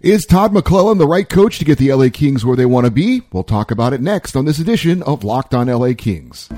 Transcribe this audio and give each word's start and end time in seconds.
Is 0.00 0.26
Todd 0.26 0.52
McLellan 0.52 0.98
the 0.98 1.06
right 1.06 1.26
coach 1.26 1.58
to 1.60 1.64
get 1.64 1.78
the 1.78 1.92
LA 1.92 2.08
Kings 2.12 2.44
where 2.44 2.56
they 2.56 2.66
want 2.66 2.84
to 2.84 2.90
be? 2.90 3.22
We'll 3.32 3.44
talk 3.44 3.70
about 3.70 3.92
it 3.92 4.00
next 4.00 4.34
on 4.36 4.44
this 4.44 4.58
edition 4.58 5.02
of 5.04 5.22
Locked 5.22 5.54
On 5.54 5.68
LA 5.68 5.92
Kings. 5.96 6.48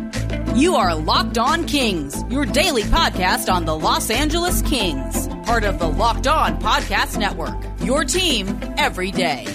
You 0.55 0.75
are 0.75 0.95
Locked 0.95 1.37
On 1.37 1.67
Kings, 1.67 2.25
your 2.31 2.47
daily 2.47 2.83
podcast 2.85 3.53
on 3.53 3.67
the 3.67 3.77
Los 3.77 4.11
Angeles 4.11 4.63
Kings, 4.63 5.29
part 5.45 5.65
of 5.65 5.79
the 5.79 5.87
Locked 5.87 6.27
On 6.27 6.59
Podcast 6.59 7.19
Network. 7.19 7.57
Your 7.83 8.05
team 8.05 8.59
every 8.79 9.11
day. 9.11 9.47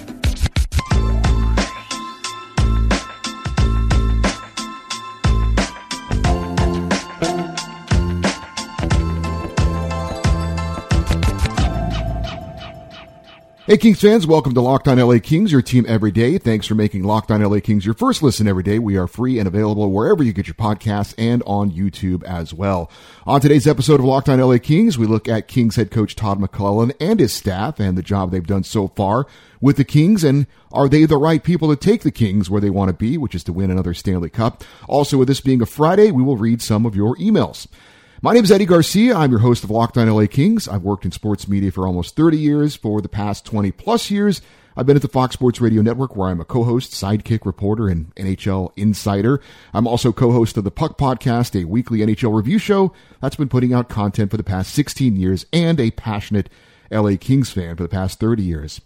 Hey 13.67 13.77
Kings 13.77 14.01
fans, 14.01 14.25
welcome 14.25 14.55
to 14.55 14.61
Locked 14.61 14.87
On 14.87 14.97
LA 14.97 15.19
Kings, 15.19 15.51
your 15.51 15.61
team 15.61 15.85
every 15.87 16.09
day. 16.09 16.39
Thanks 16.39 16.65
for 16.65 16.73
making 16.73 17.03
Locked 17.03 17.29
On 17.29 17.43
LA 17.43 17.59
Kings 17.59 17.85
your 17.85 17.93
first 17.93 18.23
listen 18.23 18.47
every 18.47 18.63
day. 18.63 18.79
We 18.79 18.97
are 18.97 19.05
free 19.05 19.37
and 19.37 19.47
available 19.47 19.91
wherever 19.91 20.23
you 20.23 20.33
get 20.33 20.47
your 20.47 20.55
podcasts 20.55 21.13
and 21.15 21.43
on 21.45 21.69
YouTube 21.69 22.23
as 22.23 22.55
well. 22.55 22.89
On 23.27 23.39
today's 23.39 23.67
episode 23.67 23.99
of 23.99 24.05
Locked 24.07 24.29
On 24.29 24.41
LA 24.41 24.57
Kings, 24.57 24.97
we 24.97 25.05
look 25.05 25.29
at 25.29 25.47
Kings 25.47 25.75
head 25.75 25.91
coach 25.91 26.15
Todd 26.15 26.39
McLellan 26.39 26.91
and 26.99 27.19
his 27.19 27.35
staff 27.35 27.79
and 27.79 27.95
the 27.95 28.01
job 28.01 28.31
they've 28.31 28.47
done 28.47 28.63
so 28.63 28.87
far 28.87 29.27
with 29.61 29.77
the 29.77 29.85
Kings 29.85 30.23
and 30.23 30.47
are 30.71 30.89
they 30.89 31.05
the 31.05 31.17
right 31.17 31.43
people 31.43 31.69
to 31.69 31.75
take 31.75 32.01
the 32.01 32.09
Kings 32.09 32.49
where 32.49 32.61
they 32.61 32.71
want 32.71 32.89
to 32.89 32.93
be, 32.93 33.15
which 33.15 33.35
is 33.35 33.43
to 33.43 33.53
win 33.53 33.69
another 33.69 33.93
Stanley 33.93 34.31
Cup. 34.31 34.63
Also, 34.87 35.19
with 35.19 35.27
this 35.27 35.39
being 35.39 35.61
a 35.61 35.67
Friday, 35.67 36.09
we 36.09 36.23
will 36.23 36.35
read 36.35 36.63
some 36.63 36.83
of 36.83 36.95
your 36.95 37.15
emails. 37.17 37.67
My 38.23 38.33
name 38.33 38.43
is 38.43 38.51
Eddie 38.51 38.67
Garcia. 38.67 39.15
I'm 39.15 39.31
your 39.31 39.39
host 39.39 39.63
of 39.63 39.71
Locked 39.71 39.97
On 39.97 40.07
LA 40.07 40.27
Kings. 40.27 40.67
I've 40.67 40.83
worked 40.83 41.05
in 41.05 41.11
sports 41.11 41.47
media 41.47 41.71
for 41.71 41.87
almost 41.87 42.15
30 42.15 42.37
years. 42.37 42.75
For 42.75 43.01
the 43.01 43.09
past 43.09 43.45
20 43.45 43.71
plus 43.71 44.11
years, 44.11 44.43
I've 44.77 44.85
been 44.85 44.95
at 44.95 45.01
the 45.01 45.07
Fox 45.07 45.33
Sports 45.33 45.59
Radio 45.59 45.81
Network 45.81 46.15
where 46.15 46.29
I'm 46.29 46.39
a 46.39 46.45
co-host, 46.45 46.91
sidekick 46.91 47.47
reporter, 47.47 47.87
and 47.87 48.13
NHL 48.13 48.73
insider. 48.75 49.41
I'm 49.73 49.87
also 49.87 50.11
co-host 50.11 50.55
of 50.55 50.65
the 50.65 50.69
Puck 50.69 50.99
Podcast, 50.99 51.59
a 51.59 51.65
weekly 51.65 52.01
NHL 52.01 52.35
review 52.35 52.59
show 52.59 52.93
that's 53.21 53.37
been 53.37 53.49
putting 53.49 53.73
out 53.73 53.89
content 53.89 54.29
for 54.29 54.37
the 54.37 54.43
past 54.43 54.71
16 54.75 55.15
years 55.15 55.47
and 55.51 55.79
a 55.79 55.89
passionate 55.89 56.47
LA 56.91 57.15
Kings 57.19 57.49
fan 57.49 57.75
for 57.75 57.81
the 57.81 57.89
past 57.89 58.19
30 58.19 58.43
years. 58.43 58.81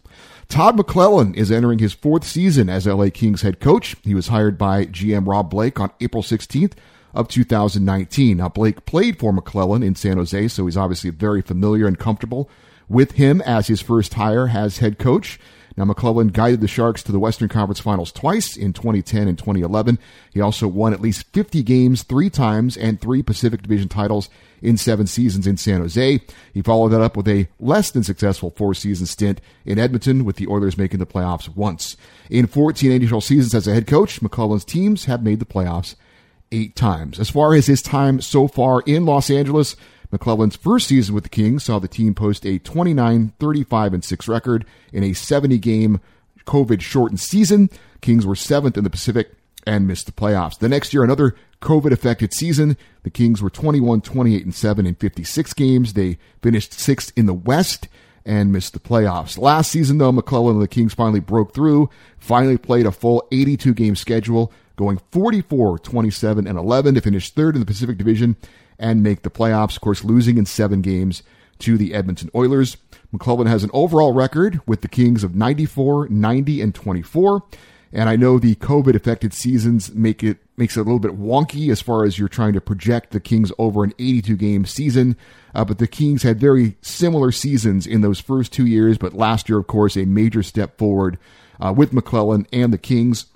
Todd 0.47 0.77
McLellan 0.77 1.35
is 1.35 1.51
entering 1.51 1.79
his 1.79 1.91
fourth 1.91 2.23
season 2.23 2.69
as 2.69 2.88
LA 2.88 3.09
Kings 3.13 3.41
head 3.41 3.59
coach. 3.59 3.97
He 4.01 4.15
was 4.15 4.29
hired 4.29 4.57
by 4.57 4.85
GM 4.85 5.27
Rob 5.27 5.49
Blake 5.49 5.77
on 5.77 5.91
April 5.99 6.23
16th 6.23 6.71
of 7.16 7.30
2019. 7.30 8.38
Now, 8.38 8.49
Blake 8.49 8.85
played 8.85 9.17
for 9.17 9.31
McLellan 9.31 9.83
in 9.83 9.95
San 9.95 10.17
Jose, 10.17 10.49
so 10.49 10.66
he's 10.66 10.77
obviously 10.77 11.09
very 11.09 11.41
familiar 11.41 11.88
and 11.88 11.97
comfortable 11.97 12.49
with 12.88 13.13
him 13.13 13.41
as 13.41 13.67
his 13.67 13.81
first 13.81 14.13
hire 14.13 14.49
as 14.49 14.80
head 14.80 14.99
coach. 14.99 15.39
Now, 15.77 15.83
McLellan 15.83 16.31
guided 16.31 16.61
the 16.61 16.69
Sharks 16.69 17.03
to 17.03 17.11
the 17.11 17.19
Western 17.19 17.49
Conference 17.49 17.81
Finals 17.81 18.11
twice 18.11 18.55
in 18.55 18.72
2010 18.72 19.27
and 19.27 19.38
2011. 19.38 19.99
He 20.33 20.39
also 20.39 20.67
won 20.69 20.94
at 20.94 21.02
least 21.02 21.27
50 21.33 21.63
games 21.63 22.03
three 22.03 22.30
times 22.30 22.77
and 22.77 22.99
three 22.99 23.22
Pacific 23.22 23.61
Division 23.61 23.89
titles 23.89 24.29
in 24.61 24.77
seven 24.77 25.05
seasons 25.05 25.45
in 25.45 25.57
San 25.57 25.81
Jose. 25.81 26.22
He 26.53 26.61
followed 26.61 26.89
that 26.89 27.02
up 27.02 27.17
with 27.17 27.27
a 27.27 27.50
less 27.59 27.91
than 27.91 28.03
successful 28.03 28.52
four 28.52 28.73
season 28.73 29.05
stint 29.05 29.41
in 29.66 29.77
Edmonton, 29.77 30.23
with 30.23 30.38
the 30.38 30.47
Oilers 30.47 30.77
making 30.77 31.00
the 31.00 31.05
playoffs 31.05 31.53
once. 31.53 31.97
In 32.29 32.47
14 32.47 32.91
NHL 33.02 33.22
seasons 33.22 33.53
as 33.53 33.67
a 33.67 33.73
head 33.73 33.85
coach, 33.88 34.22
McLellan's 34.22 34.66
teams 34.66 35.05
have 35.05 35.23
made 35.23 35.39
the 35.39 35.45
playoffs 35.45 35.95
eight 36.51 36.75
times. 36.75 37.19
As 37.19 37.29
far 37.29 37.53
as 37.53 37.67
his 37.67 37.81
time 37.81 38.21
so 38.21 38.47
far 38.47 38.81
in 38.81 39.05
Los 39.05 39.29
Angeles, 39.29 39.75
McLellan's 40.11 40.55
first 40.55 40.88
season 40.88 41.15
with 41.15 41.23
the 41.23 41.29
Kings 41.29 41.63
saw 41.63 41.79
the 41.79 41.88
team 41.88 42.13
post 42.13 42.45
a 42.45 42.59
29, 42.59 43.33
35, 43.39 43.93
and 43.93 44.03
6 44.03 44.27
record 44.27 44.66
in 44.93 45.03
a 45.03 45.13
70 45.13 45.57
game 45.57 45.99
COVID 46.45 46.81
shortened 46.81 47.19
season. 47.19 47.69
Kings 48.01 48.25
were 48.25 48.35
seventh 48.35 48.77
in 48.77 48.83
the 48.83 48.89
Pacific 48.89 49.31
and 49.66 49.88
missed 49.88 50.05
the 50.05 50.11
playoffs. 50.11 50.59
The 50.59 50.69
next 50.69 50.93
year, 50.93 51.03
another 51.03 51.35
COVID 51.61 51.91
affected 51.91 52.33
season. 52.33 52.77
The 53.03 53.09
Kings 53.09 53.41
were 53.41 53.50
21, 53.50 54.01
28, 54.01 54.45
and 54.45 54.53
7 54.53 54.85
in 54.85 54.95
56 54.95 55.53
games. 55.53 55.94
They 55.94 56.19
finished 56.41 56.73
sixth 56.73 57.12
in 57.16 57.25
the 57.25 57.33
West 57.33 57.88
and 58.25 58.52
missed 58.52 58.74
the 58.74 58.80
playoffs. 58.80 59.38
Last 59.38 59.72
season, 59.72 59.97
though, 59.97 60.12
McLellan 60.12 60.52
and 60.52 60.62
the 60.62 60.68
Kings 60.68 60.94
finally 60.94 61.19
broke 61.19 61.53
through, 61.53 61.90
finally 62.18 62.58
played 62.58 62.86
a 62.86 62.91
full 62.91 63.28
82 63.31 63.74
game 63.74 63.96
schedule 63.96 64.52
going 64.75 65.00
44, 65.12 65.80
27, 65.80 66.47
and 66.47 66.58
11 66.58 66.96
to 66.96 67.02
finish 67.02 67.30
third 67.30 67.56
in 67.56 67.62
the 67.62 67.66
Pacific 67.66 67.97
Division 67.97 68.36
and 68.78 69.03
make 69.03 69.22
the 69.22 69.30
playoffs. 69.30 69.75
Of 69.75 69.81
course, 69.81 70.03
losing 70.03 70.38
in 70.38 70.46
seven 70.46 70.81
games 70.81 71.24
to 71.59 71.78
the 71.78 71.94
Edmonton 71.94 72.30
Oilers. 72.36 72.78
McLellan 73.13 73.47
has 73.47 73.63
an 73.63 73.69
overall 73.74 74.12
record 74.12 74.59
with 74.66 74.81
the 74.81 74.90
Kings 74.90 75.24
of 75.24 75.36
94, 75.36 76.09
90, 76.09 76.62
and 76.62 76.75
24. 76.75 77.44
And 77.95 78.09
I 78.09 78.17
know 78.17 78.38
the 78.38 78.56
COVID 78.56 78.94
affected 78.94 79.33
seasons 79.33 79.94
make 79.94 80.22
it 80.22 80.39
makes 80.57 80.75
it 80.75 80.81
a 80.81 80.83
little 80.83 81.00
bit 81.00 81.17
wonky 81.17 81.72
as 81.72 81.81
far 81.81 82.03
as 82.03 82.19
you're 82.19 82.28
trying 82.28 82.51
to 82.51 82.61
project 82.61 83.11
the 83.11 83.22
Kings 83.22 83.53
over 83.57 83.85
an 83.85 83.94
82 83.97 84.35
game 84.35 84.66
season. 84.66 85.16
Uh, 85.53 85.63
but 85.63 85.78
the 85.78 85.88
Kings 85.88 86.22
had 86.22 86.38
very 86.38 86.75
similar 86.81 87.31
seasons 87.31 87.88
in 87.88 88.01
those 88.01 88.19
first 88.19 88.51
two 88.51 88.66
years. 88.66 88.97
But 88.97 89.13
last 89.13 89.47
year, 89.47 89.57
of 89.57 89.67
course, 89.67 89.95
a 89.95 90.03
major 90.03 90.44
step 90.44 90.78
forward 90.78 91.17
uh, 91.61 91.73
with 91.75 91.94
McLellan 91.94 92.45
and 92.51 92.73
the 92.73 92.78
Kings. 92.78 93.28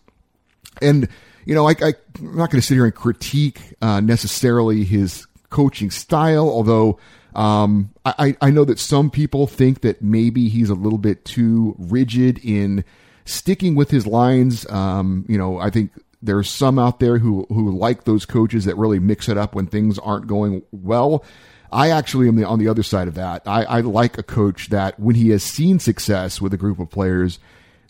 And 0.81 1.07
you 1.45 1.55
know, 1.55 1.65
I, 1.65 1.71
am 1.71 1.95
not 2.19 2.51
going 2.51 2.59
to 2.59 2.61
sit 2.61 2.75
here 2.75 2.85
and 2.85 2.93
critique 2.93 3.61
uh, 3.81 4.01
necessarily 4.01 4.83
his 4.83 5.25
coaching 5.49 5.89
style, 5.89 6.49
although 6.49 6.99
um, 7.33 7.91
I, 8.05 8.35
I 8.41 8.51
know 8.51 8.65
that 8.65 8.77
some 8.77 9.09
people 9.09 9.47
think 9.47 9.81
that 9.81 10.01
maybe 10.01 10.49
he's 10.49 10.69
a 10.69 10.75
little 10.75 10.97
bit 10.97 11.23
too 11.23 11.75
rigid 11.79 12.39
in 12.43 12.83
sticking 13.29 13.75
with 13.75 13.89
his 13.91 14.07
lines. 14.07 14.69
Um, 14.69 15.25
you 15.27 15.37
know, 15.37 15.57
I 15.57 15.69
think 15.69 15.91
there's 16.21 16.49
some 16.49 16.79
out 16.79 16.99
there 16.99 17.17
who 17.17 17.45
who 17.49 17.71
like 17.71 18.03
those 18.03 18.25
coaches 18.25 18.65
that 18.65 18.77
really 18.77 18.99
mix 18.99 19.29
it 19.29 19.37
up 19.37 19.55
when 19.55 19.67
things 19.67 19.97
aren't 19.99 20.27
going 20.27 20.63
well. 20.71 21.23
I 21.71 21.91
actually 21.91 22.27
am 22.27 22.35
the, 22.35 22.45
on 22.45 22.57
the 22.57 22.67
other 22.67 22.81
side 22.81 23.07
of 23.07 23.13
that. 23.13 23.43
I, 23.45 23.63
I 23.63 23.81
like 23.81 24.17
a 24.17 24.23
coach 24.23 24.69
that 24.69 24.99
when 24.99 25.15
he 25.15 25.29
has 25.29 25.43
seen 25.43 25.77
success 25.77 26.41
with 26.41 26.51
a 26.51 26.57
group 26.57 26.79
of 26.79 26.89
players 26.89 27.37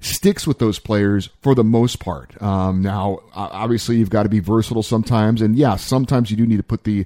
sticks 0.02 0.48
with 0.48 0.60
those 0.60 0.80
players 0.80 1.30
for 1.42 1.56
the 1.56 1.64
most 1.64 2.00
part. 2.00 2.42
Um, 2.42 2.82
now, 2.82 3.20
obviously, 3.34 3.98
you've 3.98 4.10
got 4.10 4.24
to 4.24 4.30
be 4.30 4.40
versatile 4.40 4.84
sometimes, 4.84 5.42
and 5.42 5.56
yeah, 5.56 5.76
sometimes 5.76 6.32
you 6.32 6.38
do 6.38 6.46
need 6.46 6.58
to 6.58 6.64
put 6.64 6.84
the 6.84 7.06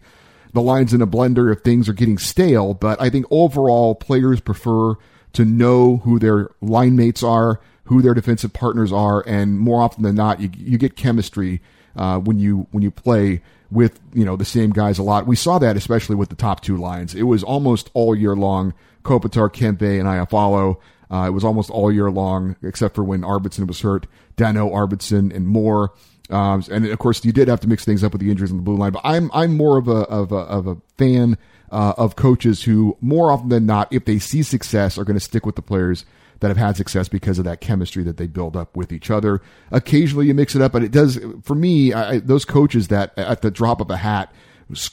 the 0.54 0.62
lines 0.62 0.94
in 0.94 1.02
a 1.02 1.08
blender 1.08 1.52
if 1.52 1.62
things 1.64 1.90
are 1.90 1.94
getting 1.94 2.20
stale. 2.20 2.76
But 2.76 3.02
I 3.02 3.10
think 3.10 3.26
overall, 3.32 3.96
players 3.96 4.40
prefer 4.40 4.96
to 5.34 5.46
know 5.46 5.98
who 5.98 6.20
their 6.20 6.50
line 6.62 6.96
mates 6.96 7.24
are, 7.24 7.60
who 7.86 8.02
their 8.02 8.14
defensive 8.14 8.54
partners 8.54 8.92
are, 8.92 9.24
and 9.28 9.60
Moore 9.60 9.82
often 9.82 10.04
than 10.04 10.16
not, 10.16 10.40
you, 10.40 10.50
you 10.58 10.78
get 10.78 10.96
chemistry 10.96 11.62
uh, 11.96 12.20
when 12.20 12.40
you 12.40 12.68
when 12.72 12.82
you 12.82 12.92
play 12.92 13.42
with 13.70 14.00
you 14.14 14.24
know 14.26 14.36
the 14.36 14.46
same 14.46 14.72
guys 14.72 14.98
a 14.98 15.04
lot. 15.04 15.28
We 15.28 15.36
saw 15.36 15.60
that 15.60 15.76
especially 15.78 16.16
with 16.16 16.30
the 16.30 16.36
top 16.36 16.62
two 16.62 16.78
lines. 16.78 17.14
It 17.14 17.24
was 17.24 17.44
almost 17.44 17.90
all 17.94 18.16
year 18.16 18.36
long. 18.36 18.74
Kopitar, 19.04 19.52
Kempe, 19.52 20.00
and 20.00 20.08
Iafallo 20.08 20.78
uh, 21.14 21.28
it 21.28 21.30
was 21.30 21.44
almost 21.44 21.70
all 21.70 21.92
year 21.92 22.10
long, 22.10 22.56
except 22.64 22.96
for 22.96 23.04
when 23.04 23.22
Arvidsson 23.22 23.68
was 23.68 23.82
hurt. 23.82 24.08
Danault, 24.36 24.72
Arvidsson, 24.72 25.34
and 25.34 25.48
more. 25.48 25.94
Um, 26.32 26.64
and 26.72 26.88
of 26.88 26.98
course, 26.98 27.24
you 27.24 27.32
did 27.32 27.48
have 27.50 27.60
to 27.60 27.68
mix 27.68 27.86
things 27.86 28.04
up 28.04 28.14
with 28.14 28.22
the 28.22 28.32
injuries 28.32 28.50
on 28.50 28.58
the 28.58 28.64
blue 28.64 28.78
line. 28.78 28.94
But 28.94 29.02
I'm 29.04 29.30
I'm 29.32 29.56
more 29.56 29.78
of 29.78 29.88
a 29.88 30.08
of 30.08 30.32
a, 30.32 30.38
of 30.38 30.66
a 30.66 30.78
fan 30.98 31.38
uh, 31.72 31.94
of 31.98 32.16
coaches 32.16 32.64
who, 32.64 32.98
more 33.00 33.32
often 33.32 33.50
than 33.50 33.68
not, 33.68 33.94
if 33.94 34.06
they 34.06 34.18
see 34.18 34.42
success, 34.42 34.98
are 34.98 35.04
going 35.04 35.18
to 35.18 35.24
stick 35.24 35.46
with 35.46 35.56
the 35.56 35.62
players 35.62 36.04
that 36.44 36.50
have 36.50 36.58
had 36.58 36.78
success 36.78 37.10
because 37.10 37.40
of 37.40 37.46
that 37.46 37.60
chemistry 37.60 38.04
that 38.04 38.18
they 38.18 38.28
build 38.28 38.56
up 38.56 38.78
with 38.78 38.92
each 38.92 39.10
other. 39.10 39.42
Occasionally, 39.72 40.28
you 40.28 40.34
mix 40.34 40.56
it 40.56 40.62
up, 40.62 40.72
but 40.72 40.84
it 40.84 40.92
does 40.92 41.20
for 41.42 41.56
me. 41.56 41.94
I, 41.94 42.20
those 42.20 42.46
coaches 42.46 42.90
that 42.90 43.18
at 43.18 43.42
the 43.42 43.50
drop 43.50 43.82
of 43.82 43.90
a 43.90 43.98
hat 43.98 44.34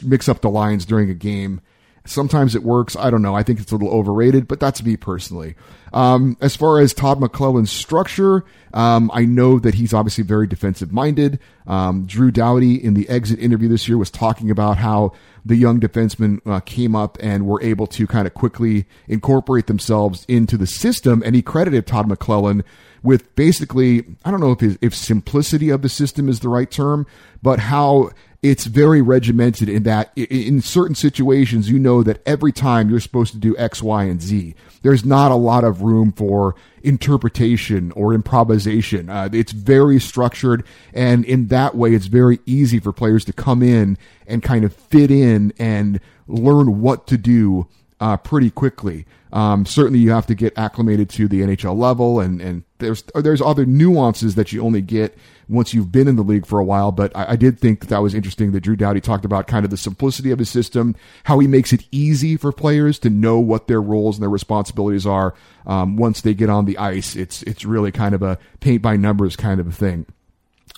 mix 0.03 0.29
up 0.29 0.41
the 0.41 0.51
lines 0.51 0.87
during 0.87 1.11
a 1.11 1.15
game 1.15 1.61
Sometimes 2.07 2.55
it 2.55 2.63
works. 2.63 2.97
I 2.97 3.11
don't 3.11 3.21
know. 3.21 3.35
I 3.35 3.43
think 3.43 3.61
it's 3.61 3.73
a 3.73 3.77
little 3.77 3.93
overrated, 3.93 4.49
but 4.49 4.59
that's 4.59 4.83
me 4.83 4.97
personally. 4.97 5.55
Um, 5.93 6.37
as 6.41 6.57
far 6.57 6.81
as 6.81 6.95
Todd 6.95 7.21
McLellan's 7.21 7.71
structure, 7.71 8.45
um, 8.73 9.11
I 9.13 9.27
know 9.27 9.59
that 9.59 9.75
he's 9.75 9.93
obviously 9.93 10.25
very 10.25 10.47
defensive 10.47 10.93
minded. 10.93 11.39
Um, 11.67 12.07
Drew 12.07 12.31
Doughty 12.31 12.75
in 12.75 12.95
the 12.95 13.09
exit 13.09 13.39
interview 13.39 13.69
this 13.69 13.87
year 13.87 13.99
was 13.99 14.11
talking 14.11 14.51
about 14.51 14.79
how 14.79 15.13
the 15.45 15.57
young 15.57 15.81
defensemen 15.81 16.41
uh, 16.47 16.61
came 16.61 16.95
up 16.95 17.17
and 17.21 17.47
were 17.47 17.63
able 17.63 17.87
to 17.89 18.07
kind 18.07 18.27
of 18.27 18.35
quickly 18.35 18.87
incorporate 19.09 19.67
themselves 19.67 20.25
into 20.29 20.57
the 20.57 20.67
system. 20.67 21.23
And 21.25 21.35
he 21.35 21.43
credited 21.43 21.87
Todd 21.87 22.09
McLellan 22.09 22.63
with 23.03 23.35
basically, 23.35 24.05
I 24.25 24.31
don't 24.31 24.41
know 24.41 24.53
if, 24.53 24.61
his, 24.61 24.79
if 24.81 24.95
simplicity 24.95 25.71
of 25.71 25.83
the 25.83 25.89
system 25.89 26.29
is 26.29 26.41
the 26.41 26.49
right 26.49 26.71
term, 26.71 27.07
but 27.43 27.59
how 27.59 28.11
it's 28.43 28.65
very 28.65 29.03
regimented 29.03 29.69
in 29.69 29.83
that 29.83 30.13
in 30.17 30.63
certain 30.63 30.95
situations, 30.95 31.71
you 31.71 31.79
know 31.79 32.03
that 32.03 32.23
every 32.27 32.53
time 32.53 32.89
you're 32.89 33.01
supposed 33.01 33.33
to 33.33 33.39
do 33.39 33.57
X, 33.59 33.83
Y, 33.83 34.05
and 34.05 34.23
Z. 34.23 34.55
There's 34.83 35.05
not 35.05 35.31
a 35.31 35.35
lot 35.37 35.63
of 35.63 35.83
room 35.83 36.11
for 36.11 36.55
interpretation 36.83 37.93
or 37.93 38.15
improvisation. 38.15 39.11
Uh, 39.11 39.29
it's 39.31 39.53
very 39.53 40.01
structured, 40.01 40.65
and 40.95 41.25
in 41.27 41.49
that 41.49 41.75
way, 41.75 41.93
it's 41.93 42.07
very 42.07 42.39
easy 42.47 42.81
for 42.81 42.93
players 42.93 43.27
to 43.27 43.35
come 43.35 43.63
in 43.63 43.99
and 44.27 44.43
kind 44.43 44.65
of 44.65 44.73
fit 44.73 45.11
in 45.11 45.53
and 45.59 46.01
learn 46.27 46.81
what 46.81 47.07
to 47.09 47.19
do 47.19 47.67
uh, 48.01 48.17
pretty 48.17 48.51
quickly. 48.51 49.07
Um, 49.33 49.65
certainly, 49.65 50.01
you 50.01 50.11
have 50.11 50.27
to 50.27 50.35
get 50.35 50.59
acclimated 50.59 51.09
to 51.11 51.29
the 51.29 51.43
NHL 51.43 51.77
level, 51.79 52.19
and 52.19 52.41
and 52.41 52.65
there's 52.79 53.03
there's 53.15 53.41
other 53.41 53.65
nuances 53.65 54.35
that 54.35 54.53
you 54.53 54.63
only 54.63 54.83
get 54.83 55.17
once 55.49 55.73
you've 55.73 55.93
been 55.93 56.09
in 56.09 56.17
the 56.17 56.23
league 56.23 56.47
for 56.47 56.59
a 56.59 56.65
while. 56.65 56.91
But 56.91 57.15
I, 57.17 57.33
I, 57.33 57.37
did 57.37 57.59
think 57.59 57.81
that 57.81 57.89
that 57.89 58.03
was 58.03 58.15
interesting 58.15 58.53
that 58.53 58.61
Drew 58.61 58.75
Doughty 58.75 59.01
talked 59.01 59.25
about 59.25 59.47
kind 59.47 59.65
of 59.65 59.71
the 59.71 59.77
simplicity 59.77 60.31
of 60.31 60.39
his 60.39 60.51
system, 60.51 60.97
how 61.25 61.39
he 61.39 61.47
makes 61.47 61.73
it 61.73 61.85
easy 61.93 62.37
for 62.37 62.51
players 62.51 62.99
to 63.01 63.11
know 63.11 63.39
what 63.39 63.69
their 63.69 63.83
roles 63.83 64.17
and 64.17 64.23
their 64.23 64.31
responsibilities 64.31 65.07
are 65.07 65.35
um, 65.67 65.97
once 65.97 66.21
they 66.21 66.35
get 66.35 66.51
on 66.51 66.65
the 66.65 66.79
ice. 66.79 67.15
It's 67.15 67.43
it's 67.45 67.65
really 67.65 67.93
kind 67.93 68.15
of 68.17 68.23
a 68.23 68.39
paint 68.59 68.83
by 68.83 68.97
numbers 68.97 69.37
kind 69.37 69.61
of 69.61 69.69
a 69.69 69.73
thing. 69.73 70.07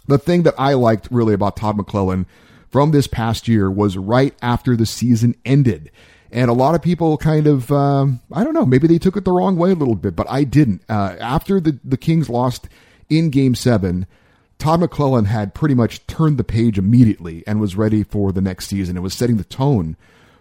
The 0.09 0.19
thing 0.19 0.43
that 0.43 0.55
I 0.59 0.75
liked 0.75 1.09
really 1.11 1.33
about 1.33 1.57
Todd 1.57 1.79
McLellan 1.79 2.27
from 2.69 2.91
this 2.91 3.07
past 3.07 3.49
year 3.49 3.71
was 3.71 3.97
right 3.97 4.35
after 4.43 4.77
the 4.77 4.87
season 4.87 5.37
ended. 5.45 5.91
And 6.33 6.49
a 6.49 6.55
lot 6.55 6.75
of 6.75 6.81
people 6.81 7.19
kind 7.19 7.47
of, 7.47 7.71
um, 7.71 8.21
I 8.33 8.43
don't 8.43 8.55
know, 8.55 8.65
maybe 8.65 8.87
they 8.87 8.99
took 8.99 9.19
it 9.19 9.25
the 9.27 9.33
wrong 9.33 9.57
way 9.57 9.71
a 9.71 9.75
little 9.75 9.95
bit, 9.95 10.17
but 10.17 10.27
I 10.31 10.45
didn't. 10.45 10.83
Uh, 10.89 11.17
after 11.21 11.61
the, 11.61 11.79
the 11.85 11.99
Kings 11.99 12.31
lost 12.31 12.69
in 13.11 13.29
game 13.29 13.55
seven, 13.55 14.07
Todd 14.59 14.81
McLellan 14.81 15.27
had 15.27 15.53
pretty 15.53 15.75
much 15.75 16.07
turned 16.07 16.39
the 16.39 16.45
page 16.45 16.79
immediately 16.79 17.45
and 17.47 17.61
was 17.61 17.77
ready 17.77 18.03
for 18.03 18.33
the 18.33 18.41
next 18.41 18.69
season. 18.69 18.97
It 18.97 19.01
was 19.01 19.13
setting 19.13 19.37
the 19.37 19.45
tone 19.45 19.95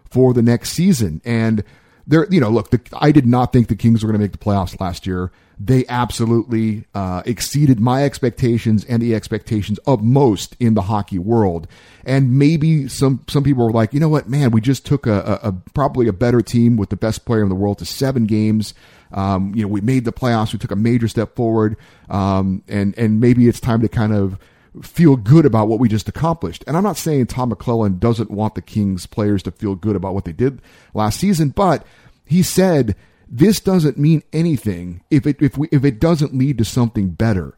for 0.09 0.33
the 0.33 0.41
next 0.41 0.71
season. 0.71 1.21
And 1.25 1.61
there, 2.07 2.25
you 2.29 2.39
know, 2.39 2.49
look, 2.49 2.69
the, 2.69 2.79
I 2.93 3.11
did 3.11 3.25
not 3.25 3.51
think 3.51 3.67
the 3.67 3.75
Kings 3.75 4.01
were 4.01 4.07
going 4.09 4.19
to 4.19 4.23
make 4.23 4.31
the 4.31 4.37
playoffs 4.37 4.79
last 4.79 5.05
year. 5.05 5.29
They 5.63 5.85
absolutely 5.87 6.85
uh, 6.95 7.21
exceeded 7.25 7.79
my 7.79 8.03
expectations 8.03 8.83
and 8.85 8.99
the 8.99 9.13
expectations 9.13 9.77
of 9.79 10.01
most 10.01 10.55
in 10.59 10.73
the 10.73 10.83
hockey 10.83 11.19
world. 11.19 11.67
And 12.03 12.39
maybe 12.39 12.87
some 12.87 13.23
some 13.27 13.43
people 13.43 13.65
were 13.65 13.71
like, 13.71 13.93
you 13.93 13.99
know 13.99 14.09
what, 14.09 14.27
man, 14.27 14.49
we 14.49 14.59
just 14.61 14.87
took 14.87 15.05
a, 15.05 15.39
a, 15.43 15.49
a 15.49 15.53
probably 15.73 16.07
a 16.07 16.13
better 16.13 16.41
team 16.41 16.77
with 16.77 16.89
the 16.89 16.95
best 16.95 17.25
player 17.25 17.43
in 17.43 17.49
the 17.49 17.55
world 17.55 17.77
to 17.79 17.85
seven 17.85 18.25
games. 18.25 18.73
Um, 19.11 19.53
you 19.53 19.61
know, 19.61 19.67
we 19.67 19.81
made 19.81 20.05
the 20.05 20.13
playoffs. 20.13 20.51
We 20.51 20.57
took 20.57 20.71
a 20.71 20.75
major 20.75 21.07
step 21.07 21.35
forward, 21.35 21.77
um, 22.09 22.63
and 22.67 22.97
and 22.97 23.19
maybe 23.19 23.47
it's 23.47 23.59
time 23.59 23.81
to 23.81 23.89
kind 23.89 24.13
of 24.13 24.39
feel 24.81 25.15
good 25.15 25.45
about 25.45 25.67
what 25.67 25.79
we 25.79 25.89
just 25.89 26.09
accomplished. 26.09 26.63
And 26.65 26.75
I'm 26.75 26.83
not 26.83 26.97
saying 26.97 27.27
Tom 27.27 27.51
McLellan 27.51 27.99
doesn't 27.99 28.31
want 28.31 28.55
the 28.55 28.61
Kings 28.61 29.05
players 29.05 29.43
to 29.43 29.51
feel 29.51 29.75
good 29.75 29.95
about 29.95 30.15
what 30.15 30.25
they 30.25 30.31
did 30.31 30.61
last 30.93 31.19
season, 31.19 31.49
but 31.49 31.85
he 32.25 32.41
said 32.41 32.95
this 33.31 33.61
doesn't 33.61 33.97
mean 33.97 34.21
anything 34.33 35.01
if 35.09 35.25
it 35.25 35.41
if 35.41 35.57
we 35.57 35.69
if 35.71 35.85
it 35.85 35.99
doesn't 35.99 36.37
lead 36.37 36.57
to 36.57 36.65
something 36.65 37.09
better. 37.09 37.55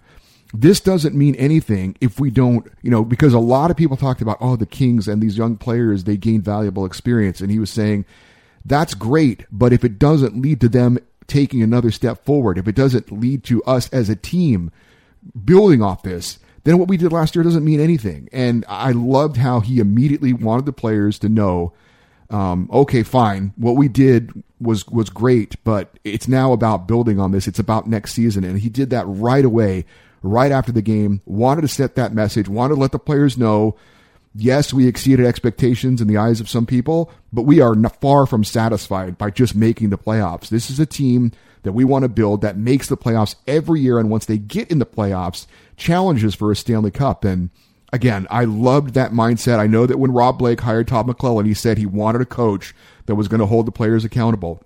This 0.53 0.79
doesn't 0.79 1.15
mean 1.15 1.33
anything 1.35 1.97
if 1.99 2.19
we 2.19 2.29
don't, 2.29 2.71
you 2.83 2.91
know, 2.91 3.03
because 3.03 3.33
a 3.33 3.39
lot 3.39 3.71
of 3.71 3.77
people 3.77 3.97
talked 3.97 4.21
about, 4.21 4.37
oh, 4.39 4.55
the 4.55 4.67
Kings 4.67 5.07
and 5.07 5.19
these 5.19 5.35
young 5.35 5.57
players, 5.57 6.03
they 6.03 6.15
gain 6.15 6.43
valuable 6.43 6.85
experience. 6.85 7.41
And 7.41 7.49
he 7.49 7.57
was 7.57 7.71
saying, 7.71 8.05
that's 8.63 8.93
great, 8.93 9.47
but 9.51 9.73
if 9.73 9.83
it 9.83 9.97
doesn't 9.97 10.39
lead 10.39 10.61
to 10.61 10.69
them 10.69 10.99
taking 11.25 11.63
another 11.63 11.89
step 11.89 12.23
forward, 12.23 12.59
if 12.59 12.67
it 12.67 12.75
doesn't 12.75 13.11
lead 13.11 13.43
to 13.45 13.63
us 13.63 13.89
as 13.89 14.09
a 14.09 14.15
team 14.15 14.71
building 15.43 15.81
off 15.81 16.03
this, 16.03 16.37
then 16.65 16.77
what 16.77 16.87
we 16.87 16.97
did 16.97 17.11
last 17.11 17.35
year 17.35 17.43
doesn't 17.43 17.65
mean 17.65 17.79
anything. 17.79 18.29
And 18.31 18.63
I 18.69 18.91
loved 18.91 19.37
how 19.37 19.59
he 19.59 19.79
immediately 19.79 20.33
wanted 20.33 20.67
the 20.67 20.71
players 20.73 21.17
to 21.19 21.29
know, 21.29 21.73
um, 22.29 22.69
okay, 22.71 23.03
fine, 23.03 23.53
what 23.55 23.75
we 23.75 23.87
did 23.87 24.43
was 24.59 24.87
was 24.87 25.09
great, 25.09 25.55
but 25.63 25.97
it's 26.03 26.27
now 26.27 26.53
about 26.53 26.87
building 26.87 27.19
on 27.19 27.31
this. 27.31 27.47
It's 27.47 27.59
about 27.59 27.87
next 27.87 28.13
season, 28.13 28.43
and 28.43 28.59
he 28.59 28.69
did 28.69 28.89
that 28.91 29.05
right 29.05 29.45
away 29.45 29.85
right 30.25 30.53
after 30.53 30.71
the 30.71 30.81
game, 30.81 31.21
wanted 31.25 31.61
to 31.61 31.67
set 31.67 31.95
that 31.95 32.13
message, 32.13 32.47
wanted 32.47 32.75
to 32.75 32.79
let 32.79 32.93
the 32.93 32.99
players 32.99 33.37
know 33.37 33.75
yes, 34.35 34.73
we 34.73 34.87
exceeded 34.87 35.25
expectations 35.25 36.01
in 36.01 36.07
the 36.07 36.17
eyes 36.17 36.39
of 36.39 36.49
some 36.49 36.65
people, 36.65 37.11
but 37.31 37.43
we 37.43 37.61
are 37.61 37.75
far 38.01 38.25
from 38.25 38.43
satisfied 38.43 39.17
by 39.17 39.29
just 39.29 39.55
making 39.55 39.89
the 39.89 39.97
playoffs. 39.97 40.49
This 40.49 40.69
is 40.69 40.79
a 40.79 40.85
team 40.85 41.31
that 41.63 41.73
we 41.73 41.83
want 41.83 42.03
to 42.03 42.09
build 42.09 42.41
that 42.41 42.57
makes 42.57 42.89
the 42.89 42.97
playoffs 42.97 43.35
every 43.47 43.79
year. 43.79 43.99
And 43.99 44.09
once 44.09 44.25
they 44.25 44.37
get 44.37 44.69
in 44.69 44.79
the 44.79 44.85
playoffs, 44.85 45.45
challenges 45.77 46.35
for 46.35 46.51
a 46.51 46.55
Stanley 46.55 46.91
Cup. 46.91 47.23
And 47.23 47.51
again, 47.93 48.27
I 48.29 48.43
loved 48.43 48.95
that 48.95 49.11
mindset. 49.11 49.59
I 49.59 49.67
know 49.67 49.85
that 49.85 49.99
when 49.99 50.11
Rob 50.11 50.39
Blake 50.39 50.59
hired 50.59 50.87
Todd 50.89 51.07
McLellan, 51.07 51.45
he 51.45 51.53
said 51.53 51.77
he 51.77 51.85
wanted 51.85 52.21
a 52.21 52.25
coach 52.25 52.75
that 53.05 53.15
was 53.15 53.29
going 53.29 53.39
to 53.39 53.45
hold 53.45 53.67
the 53.67 53.71
players 53.71 54.03
accountable. 54.03 54.61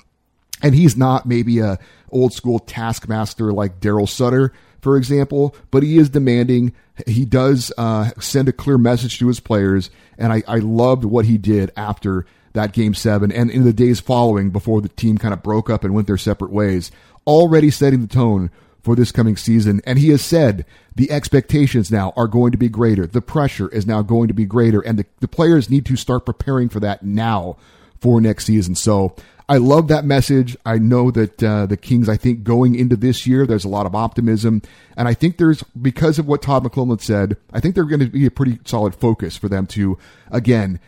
And 0.63 0.74
he's 0.74 0.97
not 0.97 1.27
maybe 1.27 1.59
a 1.59 1.77
old 2.09 2.33
school 2.33 2.57
taskmaster 2.57 3.51
like 3.51 3.79
Darryl 3.81 4.09
Sutter, 4.09 4.53
for 4.81 4.97
example, 4.97 5.56
but 5.69 5.83
he 5.83 5.97
is 5.97 6.09
demanding. 6.09 6.74
He 7.06 7.25
does 7.25 7.71
uh, 7.77 8.12
send 8.19 8.47
a 8.47 8.53
clear 8.53 8.77
message 8.77 9.19
to 9.19 9.27
his 9.27 9.39
players, 9.39 9.91
and 10.18 10.33
I, 10.33 10.41
I 10.47 10.59
loved 10.59 11.03
what 11.03 11.25
he 11.25 11.38
did 11.38 11.71
after 11.75 12.25
that 12.53 12.71
game 12.71 12.95
seven 12.95 13.31
and 13.31 13.51
in 13.51 13.65
the 13.65 13.74
days 13.74 14.00
following 14.00 14.50
before 14.50 14.81
the 14.81 14.89
team 14.89 15.19
kind 15.19 15.33
of 15.33 15.44
broke 15.44 15.69
up 15.69 15.83
and 15.83 15.94
went 15.94 16.07
their 16.07 16.18
separate 16.18 16.50
ways, 16.50 16.89
already 17.27 17.69
setting 17.69 18.01
the 18.01 18.07
tone 18.07 18.50
for 18.88 18.95
this 18.95 19.12
coming 19.12 19.36
season. 19.36 19.81
And 19.86 20.00
he 20.00 20.12
has 20.12 20.22
said 20.22 20.66
the 20.95 21.12
expectations 21.12 21.92
now 21.92 22.13
are 22.16 22.30
going 22.30 22.54
to 22.54 22.57
be 22.57 22.69
greater. 22.69 23.06
The 23.06 23.19
pressure 23.22 23.68
is 23.68 23.86
now 23.86 24.01
going 24.01 24.30
to 24.30 24.34
be 24.34 24.45
greater, 24.45 24.80
and 24.80 24.98
the, 24.98 25.06
the 25.19 25.28
players 25.28 25.69
need 25.69 25.86
to 25.88 25.98
start 25.98 26.25
preparing 26.25 26.69
for 26.69 26.80
that 26.80 27.04
now 27.04 27.57
for 28.00 28.22
next 28.22 28.45
season. 28.45 28.75
So 28.75 29.13
I 29.50 29.57
love 29.57 29.89
that 29.89 30.06
message. 30.06 30.56
I 30.66 30.78
know 30.78 31.12
that 31.12 31.44
uh, 31.44 31.66
the 31.66 31.75
Kings, 31.75 32.07
I 32.07 32.16
think 32.16 32.45
going 32.45 32.75
into 32.75 32.95
this 32.95 33.28
year, 33.28 33.45
there's 33.45 33.66
a 33.66 33.69
lot 33.69 33.86
of 33.86 33.94
optimism. 33.94 34.62
And 34.95 35.10
I 35.10 35.13
think 35.13 35.36
there's, 35.36 35.63
because 35.63 36.18
of 36.18 36.25
what 36.25 36.42
Todd 36.42 36.63
McLellan 36.63 37.01
said, 37.01 37.36
I 37.51 37.60
think 37.60 37.75
they're 37.75 37.84
going 37.84 38.00
to 38.00 38.07
be 38.07 38.25
a 38.25 38.31
pretty 38.31 38.60
solid 38.63 38.95
focus 38.95 39.36
for 39.36 39.50
them 39.50 39.68
to, 39.68 39.98
again, 40.31 40.80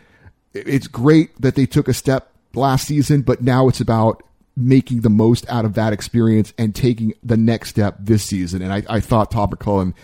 it's 0.54 0.86
great 0.86 1.38
that 1.38 1.54
they 1.54 1.66
took 1.66 1.86
a 1.86 1.92
step 1.92 2.32
last 2.54 2.86
season, 2.86 3.20
but 3.20 3.42
now 3.42 3.68
it's 3.68 3.82
about 3.82 4.22
making 4.60 5.00
the 5.00 5.10
most 5.10 5.48
out 5.48 5.64
of 5.64 5.74
that 5.74 5.92
experience 5.92 6.52
and 6.58 6.74
taking 6.74 7.14
the 7.22 7.36
next 7.36 7.70
step 7.70 7.96
this 8.00 8.24
season. 8.24 8.62
And 8.62 8.72
I, 8.72 8.82
I 8.88 9.00
thought 9.00 9.30
Todd 9.30 9.50
McLellan 9.50 9.94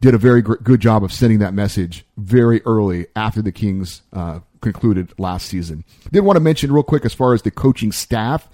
did 0.00 0.14
a 0.14 0.18
very 0.18 0.42
good 0.42 0.80
job 0.80 1.02
of 1.02 1.12
sending 1.12 1.38
that 1.38 1.54
message 1.54 2.04
very 2.16 2.60
early 2.62 3.06
after 3.16 3.40
the 3.40 3.52
Kings 3.52 4.02
uh, 4.12 4.40
concluded 4.60 5.12
last 5.18 5.46
season. 5.46 5.84
Did 6.12 6.20
want 6.20 6.36
to 6.36 6.40
mention 6.40 6.72
real 6.72 6.82
quick 6.82 7.04
as 7.04 7.14
far 7.14 7.32
as 7.32 7.42
the 7.42 7.50
coaching 7.50 7.92
staff 7.92 8.48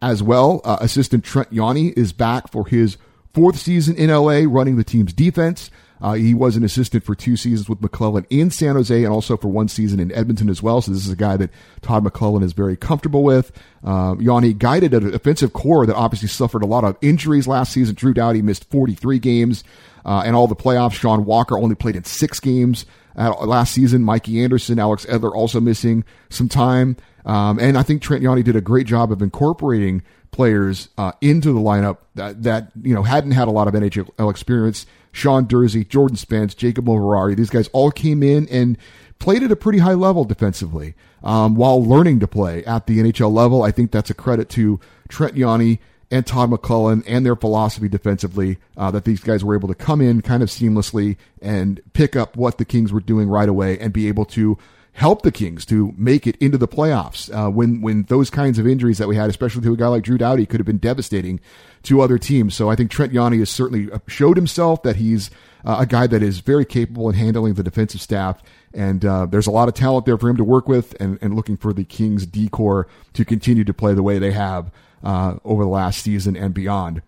as 0.00 0.22
well. 0.22 0.60
Uh, 0.64 0.78
assistant 0.80 1.24
Trent 1.24 1.50
Yawney 1.50 1.96
is 1.96 2.12
back 2.12 2.50
for 2.50 2.66
his 2.66 2.98
fourth 3.32 3.58
season 3.58 3.96
in 3.96 4.10
LA, 4.10 4.42
running 4.46 4.76
the 4.76 4.84
team's 4.84 5.12
defense. 5.12 5.70
Uh, 6.02 6.14
he 6.14 6.34
was 6.34 6.56
an 6.56 6.64
assistant 6.64 7.04
for 7.04 7.14
two 7.14 7.36
seasons 7.36 7.68
with 7.68 7.80
McLellan 7.80 8.26
in 8.28 8.50
San 8.50 8.74
Jose 8.74 9.04
and 9.04 9.12
also 9.12 9.36
for 9.36 9.46
one 9.46 9.68
season 9.68 10.00
in 10.00 10.10
Edmonton 10.12 10.50
as 10.50 10.60
well. 10.60 10.82
So 10.82 10.90
this 10.90 11.06
is 11.06 11.12
a 11.12 11.16
guy 11.16 11.36
that 11.36 11.50
Todd 11.80 12.04
McLellan 12.04 12.42
is 12.42 12.52
very 12.52 12.76
comfortable 12.76 13.22
with. 13.22 13.52
Uh, 13.84 14.14
Yawney 14.16 14.58
guided 14.58 14.94
an 14.94 15.14
offensive 15.14 15.52
core 15.52 15.86
that 15.86 15.94
obviously 15.94 16.28
suffered 16.28 16.64
a 16.64 16.66
lot 16.66 16.82
of 16.82 16.96
injuries 17.00 17.46
last 17.46 17.72
season. 17.72 17.94
Drew 17.94 18.12
Doughty 18.12 18.42
missed 18.42 18.68
43 18.68 19.20
games 19.20 19.62
uh, 20.04 20.24
and 20.26 20.34
all 20.34 20.48
the 20.48 20.56
playoffs. 20.56 20.94
Sean 20.94 21.24
Walker 21.24 21.56
only 21.56 21.76
played 21.76 21.94
in 21.94 22.02
six 22.02 22.40
games 22.40 22.84
uh, 23.16 23.32
last 23.46 23.72
season. 23.72 24.02
Mikey 24.02 24.42
Anderson, 24.42 24.80
Alex 24.80 25.06
Edler 25.06 25.32
also 25.32 25.60
missing 25.60 26.02
some 26.30 26.48
time. 26.48 26.96
Um, 27.24 27.60
and 27.60 27.78
I 27.78 27.84
think 27.84 28.02
Trent 28.02 28.24
Yawney 28.24 28.42
did 28.42 28.56
a 28.56 28.60
great 28.60 28.88
job 28.88 29.12
of 29.12 29.22
incorporating 29.22 30.02
players 30.32 30.88
uh, 30.98 31.12
into 31.20 31.52
the 31.52 31.60
lineup 31.60 31.98
that, 32.16 32.42
that 32.42 32.72
you 32.82 32.94
know 32.94 33.02
hadn't 33.02 33.32
had 33.32 33.46
a 33.46 33.52
lot 33.52 33.68
of 33.68 33.74
NHL 33.74 34.30
experience. 34.30 34.86
Sean 35.12 35.46
Durzi, 35.46 35.86
Jordan 35.86 36.16
Spence, 36.16 36.54
Jacob 36.54 36.86
Moverare, 36.86 37.36
these 37.36 37.50
guys 37.50 37.68
all 37.68 37.90
came 37.90 38.22
in 38.22 38.48
and 38.48 38.76
played 39.18 39.42
at 39.42 39.52
a 39.52 39.56
pretty 39.56 39.78
high 39.78 39.94
level 39.94 40.24
defensively 40.24 40.94
um, 41.22 41.54
while 41.54 41.82
learning 41.84 42.18
to 42.20 42.26
play 42.26 42.64
at 42.64 42.86
the 42.86 42.98
NHL 42.98 43.32
level. 43.32 43.62
I 43.62 43.70
think 43.70 43.92
that's 43.92 44.10
a 44.10 44.14
credit 44.14 44.48
to 44.50 44.80
Trent 45.08 45.34
Yawney 45.34 45.78
and 46.10 46.26
Todd 46.26 46.50
McLellan 46.50 47.04
and 47.06 47.24
their 47.24 47.36
philosophy 47.36 47.88
defensively 47.88 48.58
uh, 48.76 48.90
that 48.90 49.04
these 49.04 49.20
guys 49.20 49.44
were 49.44 49.54
able 49.54 49.68
to 49.68 49.74
come 49.74 50.00
in 50.00 50.20
kind 50.20 50.42
of 50.42 50.48
seamlessly 50.48 51.16
and 51.40 51.80
pick 51.92 52.16
up 52.16 52.36
what 52.36 52.58
the 52.58 52.64
Kings 52.64 52.92
were 52.92 53.00
doing 53.00 53.28
right 53.28 53.48
away 53.48 53.78
and 53.78 53.92
be 53.92 54.08
able 54.08 54.24
to 54.26 54.58
help 54.92 55.22
the 55.22 55.32
Kings 55.32 55.64
to 55.66 55.94
make 55.96 56.26
it 56.26 56.36
into 56.36 56.58
the 56.58 56.68
playoffs 56.68 57.30
uh, 57.34 57.50
when 57.50 57.80
when 57.80 58.04
those 58.04 58.30
kinds 58.30 58.58
of 58.58 58.66
injuries 58.66 58.98
that 58.98 59.08
we 59.08 59.16
had, 59.16 59.30
especially 59.30 59.62
to 59.62 59.72
a 59.72 59.76
guy 59.76 59.88
like 59.88 60.04
Drew 60.04 60.18
Doughty, 60.18 60.46
could 60.46 60.60
have 60.60 60.66
been 60.66 60.78
devastating 60.78 61.40
to 61.84 62.00
other 62.00 62.18
teams. 62.18 62.54
So 62.54 62.70
I 62.70 62.76
think 62.76 62.90
Trent 62.90 63.12
Yawney 63.12 63.38
has 63.38 63.50
certainly 63.50 63.90
uh, 63.90 63.98
showed 64.06 64.36
himself 64.36 64.82
that 64.82 64.96
he's 64.96 65.30
uh, 65.64 65.78
a 65.80 65.86
guy 65.86 66.06
that 66.06 66.22
is 66.22 66.40
very 66.40 66.64
capable 66.64 67.08
in 67.08 67.14
handling 67.14 67.54
the 67.54 67.62
defensive 67.62 68.00
staff. 68.00 68.42
And 68.74 69.04
uh, 69.04 69.26
there's 69.26 69.46
a 69.46 69.50
lot 69.50 69.68
of 69.68 69.74
talent 69.74 70.06
there 70.06 70.18
for 70.18 70.28
him 70.28 70.36
to 70.36 70.44
work 70.44 70.68
with, 70.68 70.94
and, 71.00 71.18
and 71.20 71.34
looking 71.34 71.56
for 71.56 71.72
the 71.72 71.84
Kings 71.84 72.26
decor 72.26 72.86
to 73.14 73.24
continue 73.24 73.64
to 73.64 73.74
play 73.74 73.94
the 73.94 74.02
way 74.02 74.18
they 74.18 74.32
have 74.32 74.70
uh, 75.02 75.36
over 75.44 75.64
the 75.64 75.70
last 75.70 76.02
season 76.02 76.36
and 76.36 76.54
beyond. 76.54 77.02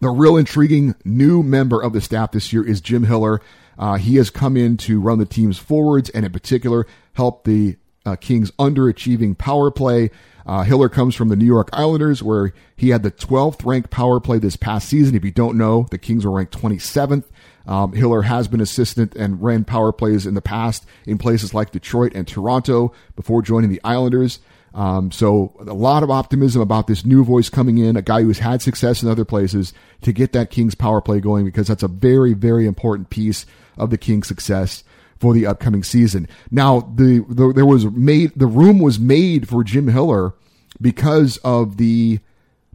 The 0.00 0.10
real 0.10 0.36
intriguing 0.36 0.94
new 1.04 1.42
member 1.42 1.80
of 1.80 1.92
the 1.92 2.00
staff 2.00 2.32
this 2.32 2.52
year 2.52 2.66
is 2.66 2.80
Jim 2.80 3.04
Hiller. 3.04 3.40
Uh, 3.78 3.96
he 3.96 4.16
has 4.16 4.30
come 4.30 4.56
in 4.56 4.76
to 4.78 5.00
run 5.00 5.18
the 5.18 5.24
team's 5.24 5.58
forwards 5.58 6.10
and, 6.10 6.24
in 6.24 6.32
particular, 6.32 6.86
help 7.14 7.44
the 7.44 7.76
uh, 8.04 8.16
Kings 8.16 8.50
underachieving 8.52 9.36
power 9.36 9.70
play. 9.70 10.10
Uh, 10.44 10.62
Hiller 10.62 10.88
comes 10.88 11.14
from 11.14 11.28
the 11.28 11.36
New 11.36 11.46
York 11.46 11.68
Islanders, 11.72 12.22
where 12.22 12.52
he 12.76 12.90
had 12.90 13.02
the 13.02 13.12
12th 13.12 13.64
ranked 13.64 13.90
power 13.90 14.18
play 14.18 14.38
this 14.38 14.56
past 14.56 14.88
season. 14.88 15.14
If 15.14 15.24
you 15.24 15.30
don't 15.30 15.56
know, 15.56 15.86
the 15.90 15.98
Kings 15.98 16.24
were 16.24 16.32
ranked 16.32 16.58
27th. 16.58 17.24
Um, 17.66 17.92
Hiller 17.92 18.22
has 18.22 18.48
been 18.48 18.60
assistant 18.60 19.14
and 19.14 19.40
ran 19.40 19.64
power 19.64 19.92
plays 19.92 20.26
in 20.26 20.34
the 20.34 20.42
past 20.42 20.84
in 21.06 21.18
places 21.18 21.54
like 21.54 21.70
Detroit 21.70 22.12
and 22.14 22.26
Toronto 22.26 22.92
before 23.14 23.40
joining 23.40 23.70
the 23.70 23.80
Islanders. 23.84 24.40
Um, 24.74 25.10
so 25.12 25.54
a 25.60 25.74
lot 25.74 26.02
of 26.02 26.10
optimism 26.10 26.62
about 26.62 26.86
this 26.86 27.04
new 27.04 27.24
voice 27.24 27.50
coming 27.50 27.78
in, 27.78 27.96
a 27.96 28.02
guy 28.02 28.22
who's 28.22 28.38
had 28.38 28.62
success 28.62 29.02
in 29.02 29.08
other 29.08 29.24
places 29.24 29.74
to 30.00 30.12
get 30.12 30.32
that 30.32 30.50
Kings 30.50 30.74
power 30.74 31.00
play 31.00 31.20
going 31.20 31.44
because 31.44 31.68
that's 31.68 31.82
a 31.82 31.88
very, 31.88 32.32
very 32.32 32.66
important 32.66 33.10
piece 33.10 33.44
of 33.76 33.90
the 33.90 33.98
Kings 33.98 34.26
success 34.26 34.82
for 35.18 35.34
the 35.34 35.46
upcoming 35.46 35.82
season. 35.82 36.26
Now, 36.50 36.80
the, 36.80 37.24
the 37.28 37.52
there 37.52 37.66
was 37.66 37.86
made 37.86 38.32
the 38.34 38.46
room 38.46 38.78
was 38.80 38.98
made 38.98 39.48
for 39.48 39.62
Jim 39.62 39.88
Hiller 39.88 40.34
because 40.80 41.36
of 41.38 41.76
the 41.76 42.18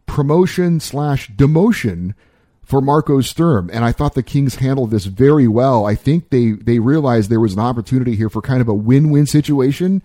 promotion 0.06 0.80
slash 0.80 1.30
demotion 1.30 2.14
for 2.62 2.80
Marco 2.80 3.20
Sturm, 3.20 3.70
and 3.72 3.84
I 3.84 3.92
thought 3.92 4.14
the 4.14 4.22
Kings 4.22 4.56
handled 4.56 4.90
this 4.90 5.06
very 5.06 5.48
well. 5.48 5.84
I 5.84 5.94
think 5.94 6.30
they 6.30 6.52
they 6.52 6.78
realized 6.78 7.28
there 7.28 7.40
was 7.40 7.54
an 7.54 7.60
opportunity 7.60 8.14
here 8.14 8.30
for 8.30 8.40
kind 8.40 8.60
of 8.60 8.68
a 8.68 8.74
win 8.74 9.10
win 9.10 9.26
situation 9.26 10.00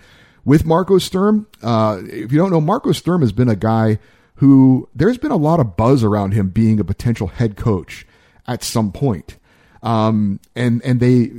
with 0.45 0.65
Marco 0.65 0.97
Sturm. 0.97 1.47
Uh, 1.61 2.01
if 2.03 2.31
you 2.31 2.37
don't 2.37 2.51
know, 2.51 2.61
Marco 2.61 2.91
Sturm 2.91 3.21
has 3.21 3.31
been 3.31 3.49
a 3.49 3.55
guy 3.55 3.99
who 4.35 4.89
there's 4.95 5.17
been 5.17 5.31
a 5.31 5.37
lot 5.37 5.59
of 5.59 5.77
buzz 5.77 6.03
around 6.03 6.33
him 6.33 6.49
being 6.49 6.79
a 6.79 6.83
potential 6.83 7.27
head 7.27 7.55
coach 7.55 8.05
at 8.47 8.63
some 8.63 8.91
point. 8.91 9.37
Um, 9.81 10.39
and 10.55 10.81
and 10.83 10.99
they 10.99 11.31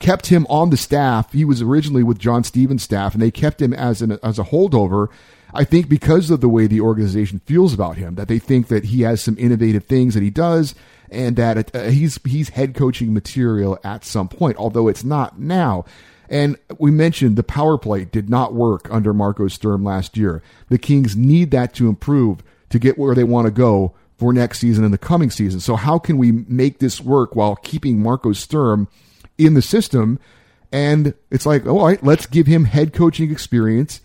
kept 0.00 0.26
him 0.26 0.46
on 0.50 0.68
the 0.70 0.76
staff. 0.76 1.32
He 1.32 1.46
was 1.46 1.62
originally 1.62 2.02
with 2.02 2.18
John 2.18 2.44
Stevens' 2.44 2.82
staff, 2.82 3.14
and 3.14 3.22
they 3.22 3.30
kept 3.30 3.60
him 3.60 3.72
as 3.72 4.02
an 4.02 4.18
as 4.22 4.38
a 4.38 4.44
holdover. 4.44 5.08
I 5.52 5.64
think 5.64 5.88
because 5.88 6.30
of 6.30 6.40
the 6.40 6.48
way 6.48 6.66
the 6.66 6.82
organization 6.82 7.40
feels 7.40 7.74
about 7.74 7.96
him, 7.96 8.14
that 8.14 8.28
they 8.28 8.38
think 8.38 8.68
that 8.68 8.84
he 8.84 9.00
has 9.02 9.22
some 9.22 9.36
innovative 9.38 9.84
things 9.84 10.14
that 10.14 10.22
he 10.22 10.30
does, 10.30 10.74
and 11.10 11.36
that 11.36 11.74
uh, 11.74 11.84
he's 11.84 12.20
he's 12.24 12.50
head 12.50 12.74
coaching 12.74 13.14
material 13.14 13.78
at 13.82 14.04
some 14.04 14.28
point. 14.28 14.58
Although 14.58 14.88
it's 14.88 15.02
not 15.02 15.40
now. 15.40 15.86
And 16.30 16.56
we 16.78 16.92
mentioned 16.92 17.34
the 17.34 17.42
power 17.42 17.76
play 17.76 18.04
did 18.04 18.30
not 18.30 18.54
work 18.54 18.88
under 18.90 19.12
Marco 19.12 19.48
Sturm 19.48 19.82
last 19.82 20.16
year. 20.16 20.42
The 20.68 20.78
Kings 20.78 21.16
need 21.16 21.50
that 21.50 21.74
to 21.74 21.88
improve 21.88 22.44
to 22.70 22.78
get 22.78 22.96
where 22.96 23.16
they 23.16 23.24
want 23.24 23.46
to 23.46 23.50
go 23.50 23.94
for 24.16 24.32
next 24.32 24.60
season 24.60 24.84
and 24.84 24.94
the 24.94 24.98
coming 24.98 25.30
season. 25.30 25.58
So 25.58 25.74
how 25.74 25.98
can 25.98 26.18
we 26.18 26.30
make 26.30 26.78
this 26.78 27.00
work 27.00 27.34
while 27.34 27.56
keeping 27.56 28.00
Marco 28.00 28.32
Sturm 28.32 28.86
in 29.38 29.54
the 29.54 29.62
system? 29.62 30.20
And 30.70 31.14
it's 31.30 31.46
like, 31.46 31.66
all 31.66 31.84
right, 31.84 32.02
let's 32.04 32.26
give 32.26 32.46
him 32.46 32.64
head 32.64 32.92
coaching 32.92 33.32
experience 33.32 34.00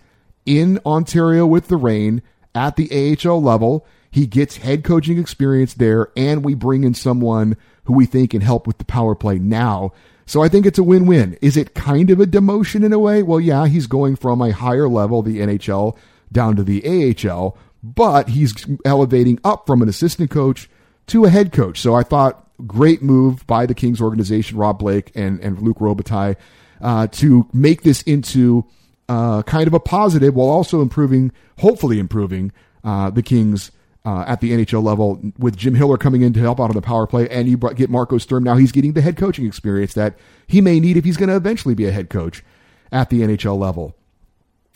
in 0.48 0.80
Ontario 0.84 1.46
with 1.46 1.68
the 1.68 1.78
Reign 1.78 2.24
at 2.56 2.76
the 2.76 2.90
AHL 3.24 3.42
level. 3.42 3.86
He 4.10 4.26
gets 4.26 4.58
head 4.58 4.84
coaching 4.84 5.20
experience 5.20 5.76
there, 5.76 6.10
and 6.16 6.44
we 6.44 6.56
bring 6.56 6.86
in 6.86 6.94
someone 6.96 7.58
who 7.84 7.94
we 7.94 8.06
think 8.08 8.32
can 8.32 8.42
help 8.42 8.66
with 8.66 8.80
the 8.80 8.86
power 8.86 9.14
play 9.14 9.38
now 9.38 9.92
so 10.26 10.42
I 10.42 10.50
think 10.50 10.66
it's 10.66 10.80
a 10.80 10.84
win-win. 10.84 11.38
Is 11.42 11.56
it 11.56 11.76
kind 11.76 12.10
of 12.10 12.20
a 12.20 12.26
demotion 12.26 12.84
in 12.84 12.94
a 12.94 13.00
way? 13.00 13.22
Well, 13.22 13.40
yeah, 13.40 13.68
he's 13.68 13.88
going 13.88 14.16
from 14.16 14.42
a 14.42 14.52
higher 14.52 14.88
level, 14.88 15.22
the 15.22 15.40
NHL, 15.40 15.98
down 16.32 16.56
to 16.56 16.64
the 16.64 16.84
AHL, 17.30 17.58
but 17.84 18.30
he's 18.30 18.54
elevating 18.84 19.40
up 19.44 19.68
from 19.68 19.82
an 19.82 19.90
assistant 19.90 20.32
coach 20.32 20.70
to 21.08 21.26
a 21.26 21.30
head 21.30 21.52
coach. 21.52 21.80
So 21.80 21.94
I 21.94 22.04
thought 22.04 22.42
great 22.66 23.04
move 23.04 23.46
by 23.46 23.66
the 23.66 23.76
Kings 23.76 24.02
organization, 24.02 24.58
Rob 24.58 24.80
Blake 24.80 25.12
and, 25.14 25.40
and 25.42 25.62
Luc 25.62 25.78
Robitaille, 25.78 26.36
uh, 26.82 27.08
to 27.08 27.48
make 27.54 27.84
this 27.84 28.02
into 28.04 28.66
uh, 29.08 29.44
kind 29.44 29.68
of 29.68 29.74
a 29.74 29.80
positive 29.80 30.36
while 30.36 30.50
also 30.50 30.82
improving, 30.82 31.32
hopefully 31.60 32.00
improving 32.00 32.52
uh, 32.84 33.10
the 33.10 33.22
Kings 33.22 33.72
uh, 34.06 34.24
at 34.28 34.40
the 34.40 34.52
NHL 34.52 34.84
level 34.84 35.20
with 35.38 35.58
Jim 35.58 35.76
Hiller 35.76 35.98
coming 35.98 36.22
in 36.22 36.32
to 36.34 36.40
help 36.40 36.60
out 36.60 36.70
on 36.70 36.76
the 36.76 36.82
power 36.82 37.08
play, 37.08 37.28
and 37.30 37.50
you 37.50 37.58
get 37.58 37.90
Marco 37.90 38.18
Sturm. 38.18 38.44
Now 38.44 38.56
he's 38.56 38.72
getting 38.72 38.94
the 38.94 39.02
head 39.02 39.18
coaching 39.18 39.46
experience 39.46 39.94
that 39.96 40.16
he 40.48 40.62
may 40.62 40.80
need 40.80 40.96
if 40.96 41.04
he's 41.04 41.18
going 41.18 41.30
to 41.30 41.36
eventually 41.36 41.74
be 41.74 41.86
a 41.86 41.92
head 41.92 42.10
coach 42.10 42.44
at 42.92 43.10
the 43.10 43.22
NHL 43.22 43.58
level. 43.58 43.96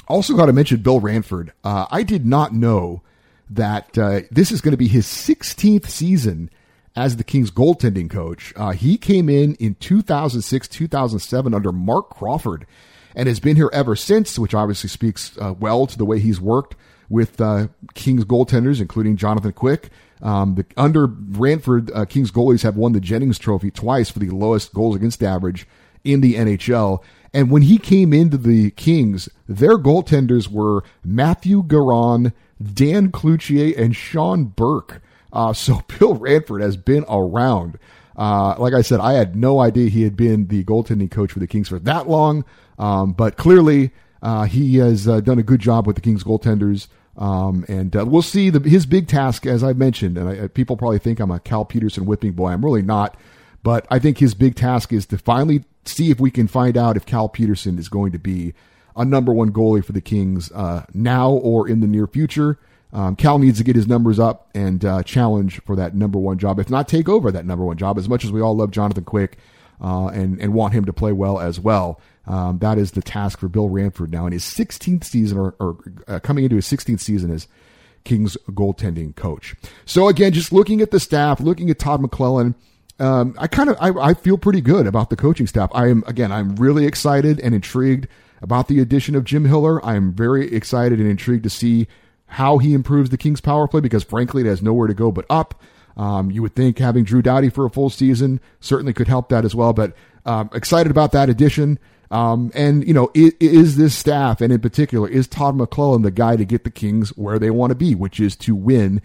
Also, 0.08 0.36
got 0.36 0.48
to 0.48 0.54
mention 0.54 0.82
Bill 0.82 1.00
Ranford. 1.00 1.54
Uh, 1.64 1.86
I 1.92 2.02
did 2.02 2.26
not 2.26 2.54
know 2.54 3.04
that 3.52 3.96
uh, 3.98 4.22
this 4.32 4.52
is 4.52 4.62
going 4.62 4.72
to 4.72 4.78
be 4.78 4.88
his 4.88 5.06
16th 5.06 5.88
season 5.88 6.50
as 6.96 7.18
the 7.18 7.24
Kings 7.24 7.52
goaltending 7.52 8.10
coach. 8.10 8.52
Uh, 8.56 8.72
he 8.72 8.98
came 8.98 9.30
in 9.30 9.54
in 9.56 9.76
2006, 9.76 10.68
2007 10.68 11.54
under 11.54 11.72
Marc 11.72 12.10
Crawford 12.10 12.66
and 13.16 13.28
has 13.28 13.40
been 13.40 13.56
here 13.56 13.70
ever 13.72 13.96
since, 13.96 14.40
which 14.40 14.56
obviously 14.56 14.90
speaks 14.90 15.38
uh, 15.38 15.54
well 15.60 15.86
to 15.86 15.98
the 15.98 16.06
way 16.06 16.20
he's 16.20 16.42
worked 16.42 16.76
with 17.10 17.42
uh, 17.42 17.68
Kings 17.94 18.26
goaltenders, 18.26 18.80
including 18.80 19.18
Jonathan 19.18 19.54
Quick. 19.54 19.90
Um, 20.22 20.56
the, 20.56 20.66
under 20.78 21.08
Ranford, 21.08 21.92
uh, 21.94 22.06
Kings 22.06 22.32
goalies 22.32 22.64
have 22.64 22.76
won 22.76 22.94
the 22.94 23.00
Jennings 23.00 23.40
Trophy 23.40 23.72
twice 23.72 24.10
for 24.10 24.20
the 24.20 24.30
lowest 24.30 24.74
goals 24.74 24.96
against 24.96 25.24
average 25.24 25.68
in 26.04 26.22
the 26.22 26.36
NHL. 26.36 27.02
And 27.34 27.52
when 27.52 27.62
he 27.62 27.78
came 27.78 28.14
into 28.14 28.38
the 28.38 28.72
Kings, 28.72 29.30
their 29.48 29.78
goaltenders 29.78 30.48
were 30.48 30.84
Matthew 31.04 31.64
Garon, 31.64 32.34
Dan 32.62 33.12
Cloutier, 33.12 33.78
and 33.78 33.96
Sean 33.96 34.46
Burke. 34.46 35.02
Uh, 35.32 35.54
so 35.54 35.82
Bill 35.88 36.16
Ranford 36.16 36.62
has 36.62 36.78
been 36.78 37.06
around. 37.10 37.78
Uh, 38.16 38.56
like 38.58 38.74
I 38.74 38.82
said, 38.82 39.00
I 39.00 39.14
had 39.14 39.36
no 39.36 39.60
idea 39.60 39.90
he 39.90 40.04
had 40.04 40.18
been 40.18 40.48
the 40.48 40.64
goaltending 40.66 41.10
coach 41.10 41.32
for 41.32 41.40
the 41.40 41.48
Kings 41.48 41.70
for 41.70 41.80
that 41.80 42.10
long. 42.10 42.44
Um, 42.78 43.14
but 43.14 43.38
clearly, 43.38 43.92
uh, 44.22 44.44
he 44.44 44.78
has 44.78 45.08
uh, 45.08 45.22
done 45.22 45.40
a 45.40 45.44
good 45.44 45.62
job 45.62 45.88
with 45.88 45.96
the 45.96 46.02
Kings 46.02 46.24
goaltenders. 46.24 46.88
Um, 47.20 47.66
and 47.68 47.94
uh, 47.96 48.06
we'll 48.06 48.22
see 48.22 48.50
the, 48.50 48.68
his 48.68 48.86
big 48.86 49.08
task, 49.08 49.46
as 49.46 49.62
I 49.62 49.74
mentioned, 49.74 50.18
and 50.18 50.30
I, 50.30 50.48
people 50.48 50.78
probably 50.78 51.00
think 51.00 51.20
I'm 51.20 51.32
a 51.32 51.40
Cal 51.40 51.66
Petersen 51.66 52.06
whipping 52.06 52.32
boy. 52.32 52.52
I'm 52.52 52.64
really 52.64 52.82
not, 52.82 53.18
but 53.62 53.86
I 53.92 54.00
think 54.00 54.20
his 54.20 54.34
big 54.34 54.56
task 54.56 54.94
is 54.94 55.06
to 55.08 55.18
finally 55.18 55.66
see 55.84 56.12
if 56.12 56.20
we 56.20 56.32
can 56.32 56.48
find 56.48 56.78
out 56.78 56.96
if 56.96 57.06
Cal 57.06 57.28
Petersen 57.28 57.78
is 57.78 57.90
going 57.90 58.14
to 58.14 58.20
be 58.20 58.54
a 58.96 59.04
number 59.04 59.34
one 59.34 59.52
goalie 59.52 59.84
for 59.84 59.92
the 59.92 60.02
Kings 60.02 60.50
uh, 60.54 60.86
now 60.94 61.32
or 61.32 61.68
in 61.68 61.82
the 61.82 61.88
near 61.88 62.08
future. 62.08 62.58
Um, 62.94 63.18
Cal 63.18 63.38
needs 63.38 63.58
to 63.58 63.66
get 63.66 63.76
his 63.76 63.88
numbers 63.88 64.18
up 64.18 64.50
and 64.56 64.84
uh, 64.84 65.04
challenge 65.04 65.62
for 65.64 65.76
that 65.76 65.94
number 65.94 66.18
one 66.18 66.38
job, 66.38 66.58
if 66.58 66.70
not 66.70 66.88
take 66.88 67.10
over 67.10 67.32
that 67.32 67.46
number 67.46 67.66
one 67.66 67.78
job. 67.78 67.98
As 67.98 68.08
much 68.08 68.24
as 68.24 68.32
we 68.32 68.42
all 68.42 68.56
love 68.56 68.72
Jonathan 68.72 69.04
Quick 69.04 69.38
uh, 69.82 70.08
and 70.08 70.40
and 70.42 70.54
want 70.54 70.74
him 70.74 70.86
to 70.86 70.94
play 70.94 71.12
well 71.12 71.38
as 71.40 71.60
well, 71.60 72.00
um, 72.30 72.60
that 72.60 72.78
is 72.78 72.92
the 72.92 73.02
task 73.02 73.40
for 73.40 73.50
Bill 73.50 73.70
Ranford 73.70 74.12
now 74.12 74.28
in 74.28 74.32
his 74.32 74.44
16th 74.44 75.04
season, 75.04 75.38
or, 75.38 75.56
or 75.60 75.78
uh, 76.08 76.20
coming 76.20 76.44
into 76.44 76.56
his 76.56 76.68
16th 76.68 77.00
season 77.00 77.32
as 77.32 77.48
Kings 78.04 78.38
goaltending 78.52 79.16
coach. 79.16 79.56
So 79.86 80.08
again, 80.08 80.32
just 80.32 80.54
looking 80.54 80.80
at 80.80 80.92
the 80.92 81.00
staff, 81.00 81.40
looking 81.42 81.72
at 81.72 81.80
Todd 81.80 82.02
McLellan, 82.02 82.54
um, 83.00 83.36
I 83.40 83.48
kind 83.48 83.70
of 83.70 83.78
I, 83.82 83.90
I, 83.90 84.14
feel 84.14 84.38
pretty 84.38 84.62
good 84.62 84.86
about 84.86 85.10
the 85.10 85.16
coaching 85.16 85.48
staff. 85.48 85.72
I 85.74 85.88
am 85.88 86.04
again, 86.06 86.32
I'm 86.32 86.56
really 86.58 86.86
excited 86.86 87.40
and 87.40 87.56
intrigued 87.56 88.08
about 88.42 88.68
the 88.68 88.80
addition 88.80 89.16
of 89.16 89.24
Jim 89.24 89.46
Hiller. 89.46 89.84
I'm 89.86 90.14
very 90.14 90.54
excited 90.54 91.00
and 91.00 91.10
intrigued 91.10 91.44
to 91.44 91.50
see 91.50 91.88
how 92.28 92.58
he 92.58 92.74
improves 92.74 93.10
the 93.10 93.18
Kings 93.18 93.42
power 93.42 93.68
play 93.68 93.80
because 93.80 94.04
frankly, 94.04 94.44
it 94.44 94.48
has 94.48 94.62
nowhere 94.62 94.88
to 94.88 94.94
go 94.94 95.12
but 95.12 95.26
up. 95.30 95.64
Um, 95.98 96.30
you 96.30 96.42
would 96.42 96.56
think 96.56 96.78
having 96.78 97.06
Drew 97.06 97.22
Doughty 97.22 97.50
for 97.50 97.66
a 97.66 97.70
full 97.70 97.90
season 97.90 98.40
certainly 98.60 98.94
could 98.94 99.08
help 99.08 99.30
that 99.30 99.46
as 99.46 99.56
well. 99.56 99.74
But 99.74 99.94
um, 100.26 100.50
excited 100.54 100.92
about 100.92 101.14
that 101.14 101.30
addition. 101.30 101.80
Um, 102.12 102.52
and 102.56 102.88
you 102.88 102.94
know, 102.94 103.12
is, 103.14 103.34
is, 103.40 103.78
this 103.78 103.96
staff, 103.96 104.42
and 104.42 104.52
in 104.52 104.60
particular, 104.60 105.08
is 105.08 105.28
Todd 105.28 105.56
McLellan 105.56 106.02
the 106.02 106.12
guy 106.12 106.36
to 106.36 106.46
get 106.46 106.64
the 106.64 106.72
Kings 106.72 107.10
where 107.10 107.38
they 107.38 107.52
want 107.52 107.70
to 107.70 107.76
be, 107.76 107.94
which 107.94 108.20
is 108.20 108.36
to 108.38 108.56
win 108.56 109.02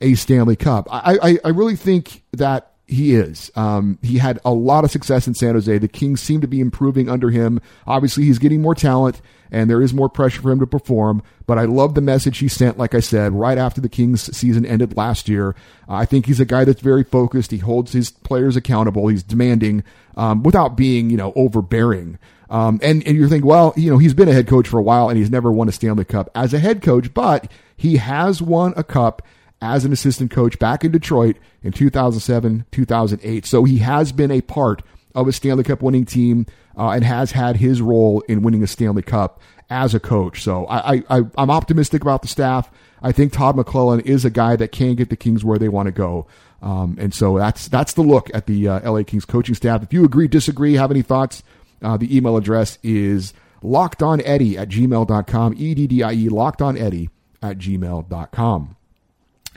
a 0.00 0.14
Stanley 0.14 0.56
Cup? 0.56 0.88
I, 0.90 1.18
I, 1.22 1.38
I 1.44 1.48
really 1.50 1.76
think 1.76 2.24
that 2.32 2.72
he 2.90 3.14
is. 3.14 3.52
Um, 3.54 3.98
he 4.02 4.18
had 4.18 4.40
a 4.44 4.52
lot 4.52 4.82
of 4.82 4.90
success 4.90 5.28
in 5.28 5.34
San 5.34 5.54
Jose. 5.54 5.78
The 5.78 5.86
Kings 5.86 6.20
seem 6.20 6.40
to 6.40 6.48
be 6.48 6.60
improving 6.60 7.08
under 7.08 7.30
him. 7.30 7.60
Obviously, 7.86 8.24
he's 8.24 8.40
getting 8.40 8.60
more 8.60 8.74
talent 8.74 9.20
and 9.52 9.68
there 9.68 9.82
is 9.82 9.94
more 9.94 10.08
pressure 10.08 10.42
for 10.42 10.50
him 10.50 10.60
to 10.60 10.66
perform. 10.66 11.22
But 11.46 11.58
I 11.58 11.64
love 11.64 11.94
the 11.94 12.00
message 12.00 12.38
he 12.38 12.48
sent, 12.48 12.78
like 12.78 12.94
I 12.94 13.00
said, 13.00 13.32
right 13.32 13.58
after 13.58 13.80
the 13.80 13.88
Kings 13.88 14.36
season 14.36 14.64
ended 14.64 14.96
last 14.96 15.28
year. 15.28 15.54
I 15.88 16.04
think 16.04 16.26
he's 16.26 16.40
a 16.40 16.44
guy 16.44 16.64
that's 16.64 16.80
very 16.80 17.04
focused. 17.04 17.50
He 17.50 17.58
holds 17.58 17.92
his 17.92 18.10
players 18.10 18.56
accountable. 18.56 19.08
He's 19.08 19.22
demanding 19.22 19.84
um, 20.16 20.42
without 20.42 20.76
being, 20.76 21.10
you 21.10 21.16
know, 21.16 21.32
overbearing. 21.36 22.18
Um, 22.50 22.80
and, 22.82 23.06
and 23.06 23.16
you're 23.16 23.28
thinking, 23.28 23.48
well, 23.48 23.72
you 23.76 23.90
know, 23.90 23.98
he's 23.98 24.12
been 24.12 24.28
a 24.28 24.32
head 24.32 24.48
coach 24.48 24.66
for 24.66 24.78
a 24.78 24.82
while 24.82 25.08
and 25.08 25.16
he's 25.16 25.30
never 25.30 25.52
won 25.52 25.68
a 25.68 25.72
Stanley 25.72 26.04
Cup 26.04 26.28
as 26.34 26.52
a 26.52 26.58
head 26.58 26.82
coach, 26.82 27.14
but 27.14 27.50
he 27.76 27.96
has 27.98 28.42
won 28.42 28.74
a 28.76 28.82
cup 28.82 29.22
as 29.62 29.84
an 29.84 29.92
assistant 29.92 30.30
coach 30.30 30.58
back 30.58 30.84
in 30.84 30.90
Detroit 30.90 31.36
in 31.62 31.72
2007, 31.72 32.66
2008. 32.72 33.46
So 33.46 33.64
he 33.64 33.78
has 33.78 34.10
been 34.10 34.32
a 34.32 34.40
part 34.40 34.82
of 35.14 35.28
a 35.28 35.32
Stanley 35.32 35.64
Cup 35.64 35.80
winning 35.80 36.04
team 36.04 36.46
uh, 36.76 36.90
and 36.90 37.04
has 37.04 37.32
had 37.32 37.56
his 37.56 37.80
role 37.80 38.20
in 38.22 38.42
winning 38.42 38.62
a 38.62 38.66
Stanley 38.66 39.02
Cup 39.02 39.40
as 39.68 39.94
a 39.94 40.00
coach. 40.00 40.42
So 40.42 40.66
I, 40.66 41.04
I, 41.08 41.22
I'm 41.36 41.50
optimistic 41.50 42.02
about 42.02 42.22
the 42.22 42.28
staff. 42.28 42.70
I 43.02 43.12
think 43.12 43.32
Todd 43.32 43.56
McLellan 43.56 44.04
is 44.04 44.24
a 44.24 44.30
guy 44.30 44.56
that 44.56 44.72
can 44.72 44.94
get 44.96 45.08
the 45.08 45.16
Kings 45.16 45.44
where 45.44 45.58
they 45.58 45.68
want 45.68 45.86
to 45.86 45.92
go. 45.92 46.26
Um, 46.62 46.96
and 47.00 47.14
so 47.14 47.38
that's 47.38 47.68
that's 47.68 47.94
the 47.94 48.02
look 48.02 48.30
at 48.34 48.46
the 48.46 48.68
uh, 48.68 48.90
LA 48.90 49.02
Kings 49.02 49.24
coaching 49.24 49.54
staff. 49.54 49.82
If 49.82 49.92
you 49.92 50.04
agree, 50.04 50.28
disagree, 50.28 50.74
have 50.74 50.90
any 50.90 51.00
thoughts, 51.00 51.42
uh, 51.82 51.96
the 51.96 52.14
email 52.16 52.36
address 52.36 52.78
is 52.82 53.32
lockedoneddie 53.62 54.56
at 54.56 54.68
gmail.com, 54.68 55.54
E-D-D-I-E, 55.56 56.28
lockedoneddie 56.28 57.10
at 57.42 57.58
gmail.com. 57.58 58.76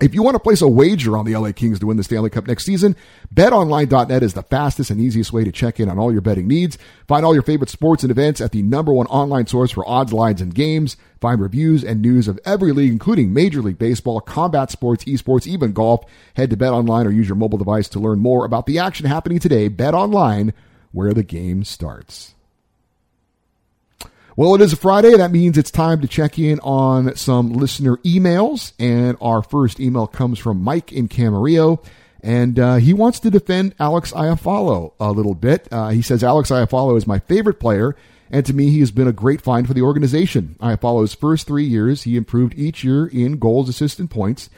If 0.01 0.15
you 0.15 0.24
want 0.24 0.36
to 0.36 0.39
place 0.39 0.62
a 0.62 0.68
wager 0.68 1.15
on 1.15 1.25
the 1.25 1.38
LA 1.38 1.51
Kings 1.51 1.80
to 1.80 1.86
win 1.86 1.98
the 1.98 2.03
Stanley 2.03 2.32
Cup 2.32 2.48
next 2.48 2.65
season, 2.65 2.96
betonline.net 3.34 4.24
is 4.24 4.34
the 4.34 4.42
fastest 4.42 4.89
and 4.89 5.00
easiest 5.00 5.32
way 5.32 5.44
to 5.44 5.51
check 5.51 5.80
in 5.80 5.88
on 5.88 6.00
all 6.00 6.12
your 6.12 6.20
betting 6.20 6.48
needs. 6.48 6.80
Find 7.08 7.24
all 7.24 7.36
your 7.36 7.44
favorite 7.44 7.70
sports 7.70 8.03
and 8.03 8.10
events 8.10 8.42
at 8.42 8.51
the 8.51 8.63
number 8.63 8.92
one 8.92 9.06
online 9.08 9.46
source 9.46 9.72
for 9.72 9.88
odds, 9.88 10.12
lines, 10.12 10.42
and 10.42 10.53
games. 10.53 10.98
Find 11.22 11.39
reviews 11.39 11.84
and 11.84 12.01
news 12.01 12.27
of 12.27 12.39
every 12.44 12.72
league, 12.72 12.92
including 12.92 13.34
Major 13.34 13.62
League 13.62 13.77
Baseball, 13.77 14.20
combat 14.20 14.72
sports, 14.72 15.06
esports, 15.06 15.46
even 15.46 15.74
golf. 15.74 16.03
Head 16.34 16.50
to 16.50 16.58
BetOnline 16.58 17.06
or 17.06 17.12
use 17.12 17.30
your 17.30 17.38
mobile 17.38 17.60
device 17.60 17.88
to 17.89 18.00
learn 18.00 18.20
more 18.20 18.46
about 18.46 18.65
the 18.65 18.80
action 18.80 19.06
happening 19.06 19.38
today. 19.38 19.70
BetOnline, 19.70 20.53
where 20.93 21.13
the 21.13 21.23
game 21.23 21.65
starts. 21.65 22.33
Well, 24.35 24.55
it 24.55 24.62
is 24.62 24.73
a 24.73 24.77
Friday. 24.77 25.15
That 25.15 25.31
means 25.31 25.57
it's 25.57 25.69
time 25.69 26.01
to 26.01 26.07
check 26.07 26.39
in 26.39 26.59
on 26.62 27.15
some 27.15 27.53
listener 27.53 27.97
emails. 27.97 28.73
And 28.79 29.15
our 29.21 29.43
first 29.43 29.79
email 29.79 30.07
comes 30.07 30.39
from 30.39 30.62
Mike 30.62 30.91
in 30.91 31.07
Camarillo. 31.07 31.83
And 32.23 32.57
uh, 32.57 32.75
he 32.77 32.93
wants 32.93 33.19
to 33.19 33.29
defend 33.29 33.75
Alex 33.79 34.12
Iafallo 34.13 34.93
a 35.00 35.12
little 35.12 35.35
bit. 35.35 35.67
Uh, 35.69 35.89
he 35.89 36.01
says 36.01 36.23
Alex 36.23 36.50
Iafallo 36.50 36.97
is 36.97 37.05
my 37.05 37.19
favorite 37.19 37.59
player. 37.59 37.95
And 38.31 38.43
to 38.47 38.53
me, 38.53 38.71
he 38.71 38.79
has 38.79 38.89
been 38.89 39.07
a 39.07 39.13
great 39.13 39.41
find 39.41 39.67
for 39.67 39.75
the 39.75 39.83
organization. 39.83 40.55
Iafallo's 40.59 41.13
first 41.13 41.45
three 41.45 41.65
years, 41.65 42.03
he 42.03 42.17
improved 42.17 42.55
each 42.57 42.83
year 42.83 43.05
in 43.05 43.38
goals, 43.38 43.69
assists, 43.69 44.00
and 44.00 44.09
points. 44.09 44.50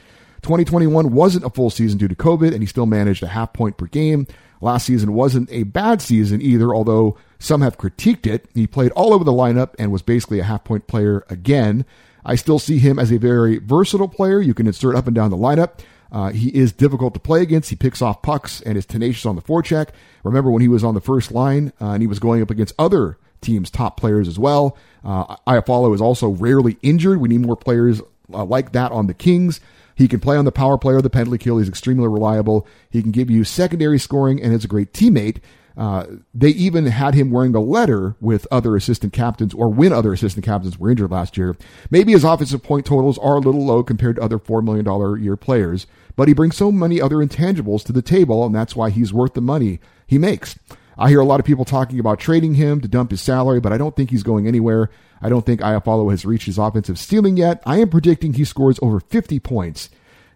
2021 0.46 1.12
wasn't 1.12 1.44
a 1.44 1.50
full 1.50 1.70
season 1.70 1.98
due 1.98 2.06
to 2.06 2.14
COVID, 2.14 2.52
and 2.52 2.62
he 2.62 2.66
still 2.66 2.86
managed 2.86 3.24
a 3.24 3.26
half 3.26 3.52
point 3.52 3.76
per 3.76 3.86
game. 3.86 4.28
Last 4.60 4.86
season 4.86 5.12
wasn't 5.12 5.50
a 5.50 5.64
bad 5.64 6.00
season 6.00 6.40
either, 6.40 6.72
although 6.72 7.18
some 7.40 7.62
have 7.62 7.76
critiqued 7.76 8.28
it. 8.28 8.48
He 8.54 8.68
played 8.68 8.92
all 8.92 9.12
over 9.12 9.24
the 9.24 9.32
lineup 9.32 9.74
and 9.76 9.90
was 9.90 10.02
basically 10.02 10.38
a 10.38 10.44
half 10.44 10.62
point 10.62 10.86
player 10.86 11.26
again. 11.28 11.84
I 12.24 12.36
still 12.36 12.60
see 12.60 12.78
him 12.78 12.96
as 12.96 13.10
a 13.10 13.18
very 13.18 13.58
versatile 13.58 14.06
player. 14.06 14.40
You 14.40 14.54
can 14.54 14.68
insert 14.68 14.94
up 14.94 15.08
and 15.08 15.16
down 15.16 15.32
the 15.32 15.36
lineup. 15.36 15.80
Uh, 16.12 16.30
he 16.30 16.50
is 16.50 16.70
difficult 16.70 17.14
to 17.14 17.20
play 17.20 17.42
against. 17.42 17.70
He 17.70 17.76
picks 17.76 18.00
off 18.00 18.22
pucks 18.22 18.60
and 18.60 18.78
is 18.78 18.86
tenacious 18.86 19.26
on 19.26 19.34
the 19.34 19.42
forecheck. 19.42 19.88
Remember 20.22 20.52
when 20.52 20.62
he 20.62 20.68
was 20.68 20.84
on 20.84 20.94
the 20.94 21.00
first 21.00 21.32
line 21.32 21.72
uh, 21.80 21.86
and 21.86 22.04
he 22.04 22.06
was 22.06 22.20
going 22.20 22.40
up 22.40 22.52
against 22.52 22.72
other 22.78 23.18
teams' 23.40 23.68
top 23.68 23.98
players 23.98 24.28
as 24.28 24.38
well. 24.38 24.76
Uh, 25.04 25.34
Iafallo 25.48 25.92
is 25.92 26.00
also 26.00 26.28
rarely 26.28 26.78
injured. 26.82 27.20
We 27.20 27.28
need 27.28 27.40
more 27.40 27.56
players 27.56 28.00
uh, 28.32 28.44
like 28.44 28.70
that 28.72 28.92
on 28.92 29.08
the 29.08 29.14
Kings. 29.14 29.60
He 29.96 30.06
can 30.06 30.20
play 30.20 30.36
on 30.36 30.44
the 30.44 30.52
power 30.52 30.78
play 30.78 30.94
or 30.94 31.02
the 31.02 31.10
penalty 31.10 31.38
kill. 31.38 31.58
He's 31.58 31.68
extremely 31.68 32.06
reliable. 32.06 32.68
He 32.90 33.02
can 33.02 33.10
give 33.10 33.30
you 33.30 33.42
secondary 33.42 33.98
scoring 33.98 34.40
and 34.40 34.52
is 34.54 34.64
a 34.64 34.68
great 34.68 34.92
teammate. 34.92 35.38
Uh, 35.76 36.06
they 36.32 36.50
even 36.50 36.86
had 36.86 37.14
him 37.14 37.30
wearing 37.30 37.54
a 37.54 37.60
letter 37.60 38.14
with 38.20 38.46
other 38.50 38.76
assistant 38.76 39.12
captains 39.12 39.52
or 39.52 39.68
when 39.68 39.92
other 39.92 40.12
assistant 40.12 40.44
captains 40.44 40.78
were 40.78 40.90
injured 40.90 41.10
last 41.10 41.36
year. 41.36 41.56
Maybe 41.90 42.12
his 42.12 42.24
offensive 42.24 42.62
point 42.62 42.86
totals 42.86 43.18
are 43.18 43.36
a 43.36 43.40
little 43.40 43.64
low 43.64 43.82
compared 43.82 44.16
to 44.16 44.22
other 44.22 44.38
$4 44.38 44.62
million 44.62 44.86
a 44.86 45.22
year 45.22 45.36
players, 45.36 45.86
but 46.14 46.28
he 46.28 46.34
brings 46.34 46.56
so 46.56 46.72
many 46.72 47.00
other 47.00 47.16
intangibles 47.16 47.84
to 47.84 47.92
the 47.92 48.00
table, 48.00 48.46
and 48.46 48.54
that's 48.54 48.74
why 48.76 48.88
he's 48.88 49.12
worth 49.12 49.34
the 49.34 49.42
money 49.42 49.80
he 50.06 50.16
makes. 50.16 50.58
I 50.98 51.10
hear 51.10 51.20
a 51.20 51.26
lot 51.26 51.40
of 51.40 51.46
people 51.46 51.66
talking 51.66 52.00
about 52.00 52.18
trading 52.18 52.54
him 52.54 52.80
to 52.80 52.88
dump 52.88 53.10
his 53.10 53.20
salary, 53.20 53.60
but 53.60 53.72
I 53.72 53.76
don't 53.76 53.94
think 53.94 54.10
he's 54.10 54.22
going 54.22 54.46
anywhere. 54.46 54.90
I 55.20 55.28
don't 55.28 55.44
think 55.46 55.60
Iafallo 55.60 56.10
has 56.10 56.24
reached 56.24 56.46
his 56.46 56.58
offensive 56.58 56.98
ceiling 56.98 57.36
yet. 57.36 57.62
I 57.64 57.78
am 57.78 57.88
predicting 57.88 58.34
he 58.34 58.44
scores 58.44 58.78
over 58.82 59.00
50 59.00 59.40
points 59.40 59.90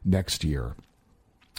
next 0.05 0.45
year. 0.45 0.75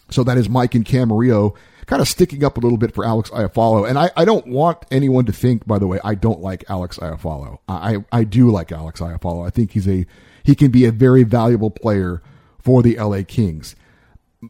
So 0.10 0.24
that 0.24 0.38
is 0.38 0.50
Mike 0.50 0.76
and 0.76 0.86
Camarillo 0.86 1.56
kind 1.86 2.02
of 2.02 2.08
sticking 2.08 2.44
up 2.44 2.58
a 2.58 2.60
little 2.60 2.78
bit 2.78 2.94
for 2.94 3.06
Alex 3.06 3.30
Iafallo. 3.32 3.88
And 3.88 3.98
I, 3.98 4.12
I 4.16 4.26
don't 4.26 4.48
want 4.48 4.86
anyone 4.92 5.26
to 5.26 5.34
think, 5.34 5.66
by 5.66 5.80
the 5.80 5.88
way, 5.88 6.00
I 6.04 6.16
don't 6.16 6.42
like 6.42 6.64
Alex 6.70 6.98
Iafallo. 7.00 7.60
I, 7.68 7.98
I 8.12 8.24
do 8.24 8.50
like 8.52 8.72
Alex 8.72 9.00
Iafallo. 9.00 9.46
I 9.46 9.50
think 9.50 9.72
he's 9.72 9.88
a, 9.88 10.06
he 10.44 10.56
can 10.56 10.72
be 10.72 10.86
a 10.86 10.92
very 10.92 11.24
valuable 11.24 11.72
player 11.72 12.22
for 12.60 12.82
the 12.82 12.98
LA 12.98 13.24
Kings. 13.28 13.76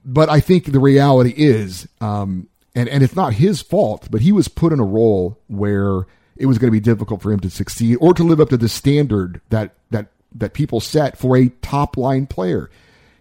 But 0.05 0.29
I 0.29 0.39
think 0.39 0.71
the 0.71 0.79
reality 0.79 1.33
is, 1.35 1.87
um, 1.99 2.47
and, 2.75 2.87
and 2.87 3.03
it's 3.03 3.15
not 3.15 3.33
his 3.33 3.61
fault, 3.61 4.07
but 4.09 4.21
he 4.21 4.31
was 4.31 4.47
put 4.47 4.71
in 4.71 4.79
a 4.79 4.85
role 4.85 5.39
where 5.47 6.05
it 6.41 6.47
was 6.47 6.57
going 6.57 6.67
to 6.67 6.71
be 6.71 6.79
difficult 6.79 7.21
for 7.21 7.31
him 7.31 7.39
to 7.41 7.49
succeed 7.49 7.97
or 8.01 8.13
to 8.13 8.23
live 8.23 8.39
up 8.39 8.49
to 8.49 8.57
the 8.57 8.69
standard 8.69 9.41
that, 9.49 9.75
that, 9.91 10.07
that 10.33 10.53
people 10.53 10.79
set 10.79 11.17
for 11.17 11.37
a 11.37 11.49
top 11.61 11.97
line 11.97 12.25
player. 12.25 12.69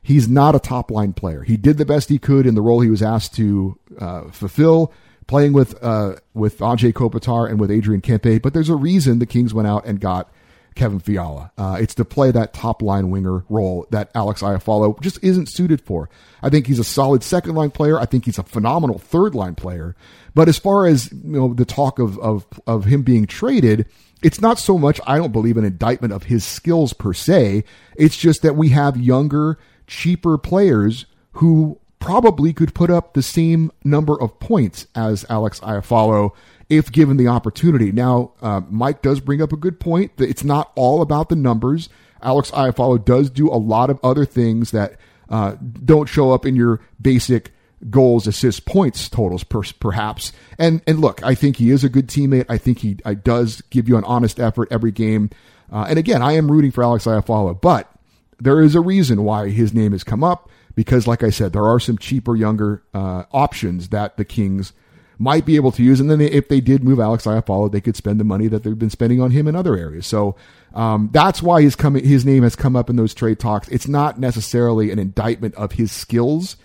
He's 0.02 0.28
not 0.28 0.54
a 0.54 0.58
top 0.58 0.90
line 0.90 1.12
player. 1.12 1.42
He 1.42 1.56
did 1.56 1.76
the 1.76 1.84
best 1.84 2.08
he 2.08 2.18
could 2.18 2.46
in 2.46 2.54
the 2.54 2.62
role 2.62 2.80
he 2.80 2.90
was 2.90 3.02
asked 3.02 3.34
to 3.34 3.78
uh, 3.98 4.30
fulfill, 4.30 4.92
playing 5.26 5.52
with 5.52 5.80
uh, 5.84 6.16
with 6.32 6.58
Anze 6.58 6.92
Kopitar 6.94 7.48
and 7.48 7.60
with 7.60 7.70
Adrian 7.70 8.00
Kempe. 8.00 8.40
But 8.40 8.54
there's 8.54 8.70
a 8.70 8.76
reason 8.76 9.18
the 9.18 9.26
Kings 9.26 9.52
went 9.52 9.68
out 9.68 9.84
and 9.84 10.00
got 10.00 10.32
Kevin 10.74 11.00
Fiala. 11.00 11.52
Uh, 11.58 11.76
it's 11.80 11.94
to 11.94 12.04
play 12.04 12.30
that 12.30 12.52
top 12.52 12.82
line 12.82 13.10
winger 13.10 13.44
role 13.48 13.86
that 13.90 14.10
Alex 14.14 14.42
Iafallo 14.42 15.00
just 15.00 15.22
isn't 15.22 15.46
suited 15.46 15.80
for. 15.80 16.08
I 16.42 16.48
think 16.48 16.66
he's 16.66 16.78
a 16.78 16.84
solid 16.84 17.22
second 17.22 17.54
line 17.54 17.70
player. 17.70 17.98
I 17.98 18.06
think 18.06 18.24
he's 18.24 18.38
a 18.38 18.42
phenomenal 18.42 18.98
third 18.98 19.34
line 19.34 19.54
player. 19.54 19.96
But 20.34 20.48
as 20.48 20.58
far 20.58 20.86
as 20.86 21.12
you 21.12 21.20
know, 21.24 21.54
the 21.54 21.64
talk 21.64 21.98
of 21.98 22.18
of 22.18 22.46
of 22.66 22.84
him 22.84 23.02
being 23.02 23.26
traded, 23.26 23.86
it's 24.22 24.40
not 24.40 24.58
so 24.58 24.78
much 24.78 25.00
I 25.06 25.18
don't 25.18 25.32
believe 25.32 25.56
an 25.56 25.64
indictment 25.64 26.12
of 26.12 26.24
his 26.24 26.44
skills 26.44 26.92
per 26.92 27.12
se. 27.12 27.64
It's 27.96 28.16
just 28.16 28.42
that 28.42 28.56
we 28.56 28.68
have 28.68 28.96
younger 28.96 29.58
cheaper 29.86 30.38
players 30.38 31.06
who 31.32 31.79
probably 32.00 32.52
could 32.52 32.74
put 32.74 32.90
up 32.90 33.14
the 33.14 33.22
same 33.22 33.70
number 33.84 34.20
of 34.20 34.40
points 34.40 34.86
as 34.94 35.24
Alex 35.30 35.60
Iafallo 35.60 36.32
if 36.68 36.90
given 36.90 37.16
the 37.16 37.28
opportunity. 37.28 37.92
Now, 37.92 38.32
uh, 38.40 38.62
Mike 38.68 39.02
does 39.02 39.20
bring 39.20 39.42
up 39.42 39.52
a 39.52 39.56
good 39.56 39.78
point 39.78 40.16
that 40.16 40.28
it's 40.28 40.44
not 40.44 40.72
all 40.74 41.02
about 41.02 41.28
the 41.28 41.36
numbers. 41.36 41.88
Alex 42.22 42.50
Iafallo 42.52 43.04
does 43.04 43.30
do 43.30 43.48
a 43.48 43.56
lot 43.56 43.90
of 43.90 44.00
other 44.02 44.24
things 44.24 44.70
that 44.70 44.96
uh, 45.28 45.56
don't 45.84 46.08
show 46.08 46.32
up 46.32 46.46
in 46.46 46.56
your 46.56 46.80
basic 47.00 47.52
goals, 47.88 48.26
assists, 48.26 48.60
points 48.60 49.08
totals, 49.08 49.44
per, 49.44 49.62
perhaps. 49.78 50.32
And 50.58 50.82
and 50.86 51.00
look, 51.00 51.22
I 51.22 51.34
think 51.34 51.56
he 51.56 51.70
is 51.70 51.84
a 51.84 51.88
good 51.88 52.08
teammate. 52.08 52.46
I 52.48 52.58
think 52.58 52.80
he 52.80 52.98
I, 53.04 53.14
does 53.14 53.62
give 53.70 53.88
you 53.88 53.96
an 53.96 54.04
honest 54.04 54.38
effort 54.38 54.68
every 54.70 54.90
game. 54.90 55.30
Uh, 55.72 55.86
and 55.88 55.98
again, 55.98 56.20
I 56.20 56.32
am 56.32 56.50
rooting 56.50 56.72
for 56.72 56.82
Alex 56.84 57.04
Iafallo, 57.04 57.60
but 57.60 57.90
there 58.38 58.60
is 58.60 58.74
a 58.74 58.80
reason 58.80 59.22
why 59.22 59.50
his 59.50 59.72
name 59.72 59.92
has 59.92 60.04
come 60.04 60.24
up 60.24 60.50
because, 60.74 61.06
like 61.06 61.22
I 61.22 61.30
said, 61.30 61.52
there 61.52 61.66
are 61.66 61.80
some 61.80 61.98
cheaper, 61.98 62.36
younger 62.36 62.82
uh, 62.94 63.24
options 63.32 63.88
that 63.88 64.16
the 64.16 64.24
Kings 64.24 64.72
might 65.18 65.44
be 65.44 65.56
able 65.56 65.70
to 65.72 65.82
use. 65.82 66.00
And 66.00 66.10
then 66.10 66.18
they, 66.18 66.30
if 66.30 66.48
they 66.48 66.60
did 66.62 66.82
move 66.82 66.98
Alex 66.98 67.24
Iafallo, 67.24 67.70
they 67.70 67.82
could 67.82 67.94
spend 67.94 68.18
the 68.18 68.24
money 68.24 68.48
that 68.48 68.62
they've 68.62 68.78
been 68.78 68.88
spending 68.90 69.20
on 69.20 69.30
him 69.30 69.46
in 69.46 69.54
other 69.54 69.76
areas. 69.76 70.06
So 70.06 70.34
um, 70.74 71.10
that's 71.12 71.42
why 71.42 71.60
his 71.60 71.76
coming, 71.76 72.04
his 72.04 72.24
name 72.24 72.42
has 72.42 72.56
come 72.56 72.74
up 72.74 72.88
in 72.88 72.96
those 72.96 73.12
trade 73.12 73.38
talks. 73.38 73.68
It's 73.68 73.86
not 73.86 74.18
necessarily 74.18 74.90
an 74.90 74.98
indictment 74.98 75.54
of 75.56 75.72
his 75.72 75.92
skills. 75.92 76.56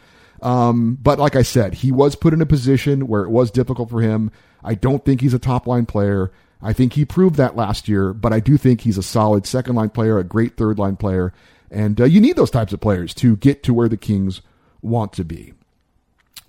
Um, 0.42 0.98
but 1.02 1.20
like 1.20 1.36
I 1.36 1.42
said, 1.42 1.74
he 1.74 1.92
was 1.92 2.16
put 2.16 2.34
in 2.34 2.42
a 2.42 2.46
position 2.46 3.08
where 3.08 3.24
it 3.24 3.30
was 3.30 3.52
difficult 3.52 3.90
for 3.90 4.02
him. 4.02 4.32
I 4.64 4.76
don't 4.76 5.04
think 5.04 5.20
he's 5.20 5.34
a 5.34 5.40
top 5.40 5.68
line 5.68 5.86
player. 5.86 6.32
I 6.62 6.72
think 6.72 6.94
he 6.94 7.04
proved 7.04 7.36
that 7.36 7.56
last 7.56 7.90
year, 7.90 8.14
but 8.14 8.32
I 8.32 8.40
do 8.40 8.58
think 8.58 8.82
he's 8.82 8.98
a 8.98 9.04
solid 9.04 9.46
second 9.46 9.76
line 9.76 9.90
player, 9.90 10.18
a 10.18 10.24
great 10.24 10.56
third 10.56 10.80
line 10.80 10.96
player, 10.96 11.34
and 11.76 12.00
uh, 12.00 12.06
you 12.06 12.22
need 12.22 12.38
those 12.38 12.50
types 12.50 12.72
of 12.72 12.80
players 12.80 13.14
to 13.16 13.36
get 13.36 13.62
to 13.64 13.74
where 13.74 13.90
the 13.90 13.98
Kings 13.98 14.42
want 14.82 15.12
to 15.14 15.26
be. 15.26 15.54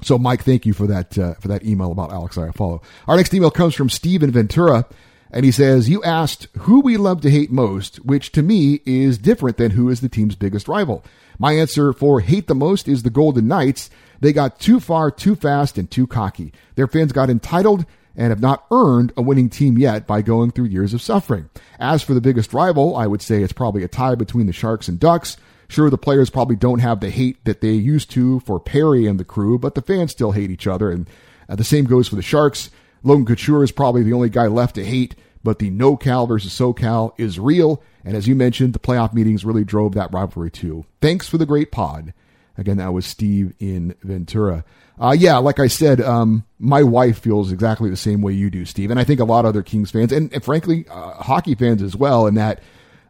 So, 0.01 0.19
Mike, 0.19 0.45
thank 0.45 0.65
you 0.65 0.73
for 0.73 0.87
that 0.87 1.19
uh, 1.19 1.35
for 1.35 1.49
that 1.49 1.65
email 1.65 1.91
about 1.91 2.12
Alex 2.12 2.37
Iafallo. 2.37 2.83
Our 3.09 3.17
next 3.17 3.35
email 3.35 3.51
comes 3.51 3.75
from 3.75 3.91
Steven 3.91 4.31
Ventura, 4.31 4.87
and 5.33 5.45
he 5.45 5.51
says, 5.51 5.89
"You 5.89 6.03
asked 6.05 6.47
who 6.59 6.81
we 6.81 6.97
love 6.97 7.23
to 7.23 7.31
hate 7.31 7.51
most, 7.51 7.97
which 8.05 8.31
to 8.33 8.43
me 8.43 8.81
is 8.87 9.19
different 9.19 9.57
than 9.57 9.73
who 9.73 9.89
is 9.89 10.01
the 10.01 10.09
team's 10.09 10.37
biggest 10.37 10.69
rival. 10.69 11.05
My 11.39 11.53
answer 11.53 11.93
for 11.93 12.21
hate 12.21 12.47
the 12.47 12.55
most 12.55 12.87
is 12.87 13.03
the 13.03 13.11
Golden 13.11 13.49
Knights. 13.49 13.91
They 14.21 14.33
got 14.33 14.61
too 14.61 14.81
far, 14.81 15.11
too 15.11 15.35
fast, 15.35 15.77
and 15.77 15.91
too 15.91 16.07
cocky. 16.07 16.53
Their 16.77 16.87
fans 16.87 17.12
got 17.12 17.31
entitled." 17.31 17.85
And 18.17 18.31
have 18.31 18.41
not 18.41 18.65
earned 18.71 19.13
a 19.17 19.23
winning 19.23 19.51
team 19.51 19.77
yet 19.77 20.07
by 20.07 20.23
going 20.23 20.51
through 20.51 20.67
years 20.67 20.95
of 20.95 21.03
suffering. 21.03 21.51
As 21.79 22.03
for 22.03 22.15
the 22.15 22.21
biggest 22.23 22.55
rival, 22.55 22.97
I 22.97 23.07
would 23.07 23.21
say 23.21 23.43
it's 23.43 23.53
probably 23.53 23.83
a 23.83 23.89
tie 23.89 24.15
between 24.15 24.47
the 24.47 24.55
Sharks 24.55 24.89
and 24.89 24.99
Ducks. 24.99 25.37
Sure, 25.69 25.91
the 25.91 25.99
players 25.99 26.31
probably 26.31 26.57
don't 26.57 26.79
have 26.79 27.01
the 27.01 27.11
hate 27.11 27.45
that 27.45 27.61
they 27.61 27.73
used 27.73 28.11
to 28.13 28.41
for 28.41 28.59
Perry 28.59 29.07
and 29.07 29.21
the 29.21 29.25
crew, 29.25 29.59
but 29.59 29.75
the 29.75 29.83
fans 29.83 30.13
still 30.13 30.33
hate 30.33 30.51
each 30.51 30.67
other, 30.67 30.91
and 30.91 31.11
uh, 31.49 31.57
the 31.57 31.65
same 31.65 31.85
goes 31.85 32.09
for 32.09 32.17
the 32.17 32.23
Sharks. 32.23 32.71
Logan 33.03 33.27
Couture 33.27 33.65
is 33.65 33.73
probably 33.73 34.03
the 34.03 34.13
only 34.13 34.31
guy 34.31 34.47
left 34.47 34.77
to 34.77 34.85
hate, 34.85 35.15
but 35.43 35.59
the 35.59 35.71
NorCal 35.71 36.27
versus 36.27 36.53
SoCal 36.53 37.13
is 37.19 37.39
real, 37.39 37.83
and 38.05 38.17
as 38.17 38.27
you 38.27 38.35
mentioned, 38.35 38.73
the 38.73 38.79
playoff 38.79 39.13
meetings 39.13 39.45
really 39.45 39.65
drove 39.65 39.95
that 39.95 40.13
rivalry 40.13 40.51
too. 40.51 40.87
Thanks 41.01 41.29
for 41.29 41.37
the 41.37 41.47
great 41.47 41.71
pod. 41.71 42.15
Again, 42.57 42.79
that 42.79 42.93
was 42.93 43.05
Steve 43.05 43.53
in 43.59 43.95
Ventura. 44.03 44.65
Uh, 44.99 45.15
yeah, 45.17 45.37
like 45.37 45.61
I 45.61 45.67
said, 45.67 46.01
um, 46.01 46.45
my 46.59 46.83
wife 46.83 47.19
feels 47.19 47.53
exactly 47.53 47.91
the 47.91 47.97
same 47.97 48.23
way 48.23 48.33
you 48.33 48.49
do, 48.49 48.65
Steve, 48.65 48.91
and 48.91 48.99
I 48.99 49.05
think 49.05 49.21
a 49.21 49.25
lot 49.25 49.45
of 49.45 49.51
other 49.51 49.63
Kings 49.63 49.91
fans, 49.91 50.11
and, 50.11 50.33
and 50.33 50.43
frankly, 50.43 50.87
uh, 50.91 51.23
hockey 51.23 51.55
fans 51.55 51.83
as 51.83 51.95
well, 51.95 52.27
in 52.27 52.35
that 52.37 52.63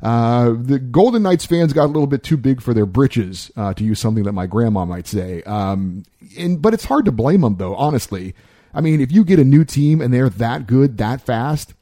uh, 0.03 0.55
the 0.59 0.79
Golden 0.79 1.22
Knights 1.22 1.46
fans 1.46 1.72
got 1.72 1.85
a 1.85 1.87
little 1.87 2.09
bit 2.09 2.22
too 2.22 2.37
big 2.37 2.61
for 2.61 2.75
their 2.75 2.87
britches, 2.87 3.51
uh, 3.57 3.72
to 3.75 3.85
use 3.85 4.01
something 4.01 4.25
that 4.25 4.33
my 4.33 4.46
grandma 4.46 4.85
might 4.85 5.07
say. 5.07 5.42
Um, 5.44 6.05
and 6.37 6.61
but 6.61 6.75
it's 6.75 6.85
hard 6.85 7.05
to 7.05 7.12
blame 7.12 7.42
them, 7.42 7.57
though. 7.57 7.77
Honestly, 7.77 8.35
I 8.75 8.81
mean, 8.81 9.01
if 9.01 9.12
you 9.12 9.25
get 9.25 9.38
a 9.38 9.44
new 9.44 9.64
team 9.64 10.01
and 10.01 10.12
they're 10.12 10.29
that 10.29 10.66
good 10.66 10.99
that 10.99 11.20
fast, 11.20 11.72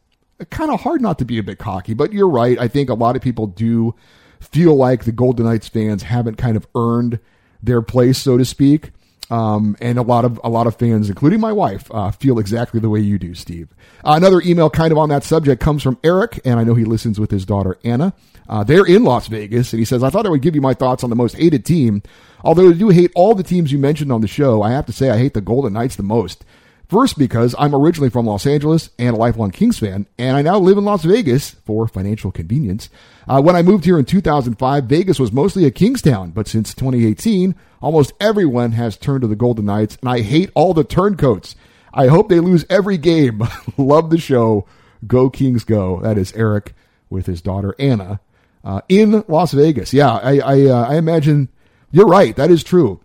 kind 0.51 0.71
of 0.71 0.83
hard 0.83 1.01
not 1.01 1.19
to 1.19 1.25
be 1.25 1.39
a 1.39 1.43
bit 1.43 1.59
cocky. 1.59 1.95
But 1.95 2.13
you're 2.13 2.29
right. 2.29 2.59
I 2.59 2.69
think 2.69 2.91
a 2.91 2.95
lot 2.95 3.17
of 3.17 3.23
people 3.23 3.47
do 3.47 3.95
feel 4.41 4.77
like 4.77 5.05
the 5.05 5.13
Golden 5.13 5.47
Knights 5.47 5.69
fans 5.69 6.03
haven't 6.03 6.37
kind 6.37 6.57
of 6.57 6.67
earned 6.75 7.19
their 7.63 7.83
place, 7.83 8.19
so 8.19 8.37
to 8.37 8.45
speak. 8.45 8.91
Um, 9.31 9.77
and 9.81 9.99
a 9.99 10.03
lot 10.03 10.25
of 10.27 10.39
a 10.45 10.51
lot 10.51 10.67
of 10.67 10.77
fans, 10.77 11.09
including 11.09 11.41
my 11.41 11.53
wife, 11.53 11.91
uh, 11.91 12.11
feel 12.11 12.39
exactly 12.39 12.79
the 12.79 12.91
way 12.91 13.01
you 13.01 13.19
do, 13.19 13.35
Steve. 13.35 13.69
Uh, 14.05 14.15
another 14.17 14.43
email, 14.43 14.69
kind 14.69 14.93
of 14.93 14.99
on 14.99 15.09
that 15.09 15.25
subject, 15.25 15.63
comes 15.63 15.83
from 15.83 15.99
Eric, 16.05 16.41
and 16.45 16.61
I 16.61 16.65
know 16.65 16.75
he 16.75 16.85
listens 16.85 17.19
with 17.19 17.31
his 17.31 17.47
daughter 17.47 17.79
Anna. 17.85 18.13
Uh, 18.47 18.63
they're 18.65 18.85
in 18.85 19.05
Las 19.05 19.29
Vegas, 19.29 19.73
and 19.73 19.79
he 19.79 19.87
says, 19.87 20.03
"I 20.03 20.11
thought 20.11 20.27
I 20.27 20.29
would 20.29 20.43
give 20.43 20.55
you 20.55 20.61
my 20.61 20.75
thoughts 20.75 21.03
on 21.03 21.11
the 21.11 21.17
most 21.17 21.37
hated 21.37 21.65
team. 21.65 22.03
Although 22.43 22.69
I 22.69 22.73
do 22.75 22.91
hate 22.91 23.13
all 23.15 23.35
the 23.35 23.43
teams 23.43 23.73
you 23.73 23.79
mentioned 23.79 24.13
on 24.13 24.21
the 24.21 24.29
show, 24.29 24.61
I 24.61 24.73
have 24.73 24.85
to 24.87 24.93
say 24.93 25.09
I 25.09 25.17
hate 25.17 25.33
the 25.33 25.41
Golden 25.41 25.73
Knights 25.73 25.97
the 25.97 26.03
most. 26.03 26.45
First, 26.89 27.19
because 27.19 27.55
I'm 27.59 27.75
originally 27.75 28.11
from 28.11 28.27
Los 28.27 28.47
Angeles 28.47 28.91
and 28.99 29.17
a 29.17 29.19
lifelong 29.19 29.51
Kings 29.51 29.79
fan, 29.79 30.07
and 30.19 30.37
I 30.37 30.43
now 30.43 30.59
live 30.59 30.77
in 30.77 30.85
Las 30.85 31.03
Vegas 31.03 31.51
for 31.51 31.89
financial 31.89 32.31
convenience. 32.31 32.91
Uh, 33.27 33.41
when 33.41 33.57
I 33.57 33.63
moved 33.63 33.87
here 33.87 33.99
in 33.99 34.05
2005, 34.05 34.85
Vegas 34.85 35.19
was 35.19 35.33
mostly 35.33 35.65
a 35.65 35.71
Kings 35.71 36.03
town, 36.03 36.31
but 36.31 36.47
since 36.47 36.75
2018, 36.75 37.55
almost 37.81 38.13
everyone 38.21 38.73
has 38.73 38.99
turned 38.99 39.23
to 39.23 39.27
the 39.27 39.37
Golden 39.37 39.65
Knights, 39.65 39.97
and 40.03 40.11
I 40.11 40.21
hate 40.21 40.51
all 40.55 40.75
the 40.75 40.85
turncoats. 40.85 41.57
I 41.95 42.09
hope 42.09 42.29
they 42.29 42.41
lose 42.41 42.67
every 42.69 42.99
game. 42.99 43.43
Love 43.79 44.11
the 44.11 44.19
show. 44.19 44.67
Go 45.07 45.31
Kings, 45.31 45.65
go. 45.65 46.01
That 46.01 46.19
is 46.19 46.33
Eric 46.35 46.75
with 47.09 47.27
his 47.27 47.41
daughter 47.41 47.75
Anna 47.79 48.21
uh, 48.63 48.83
in 48.89 49.25
Las 49.29 49.53
Vegas. 49.53 49.93
Yeah, 49.93 50.13
I 50.13 50.39
I, 50.39 50.63
uh, 50.67 50.87
I, 50.89 50.97
imagine 50.97 51.49
you're 51.93 52.07
right. 52.07 52.35
That 52.37 52.51
is 52.51 52.65
true. 52.65 53.01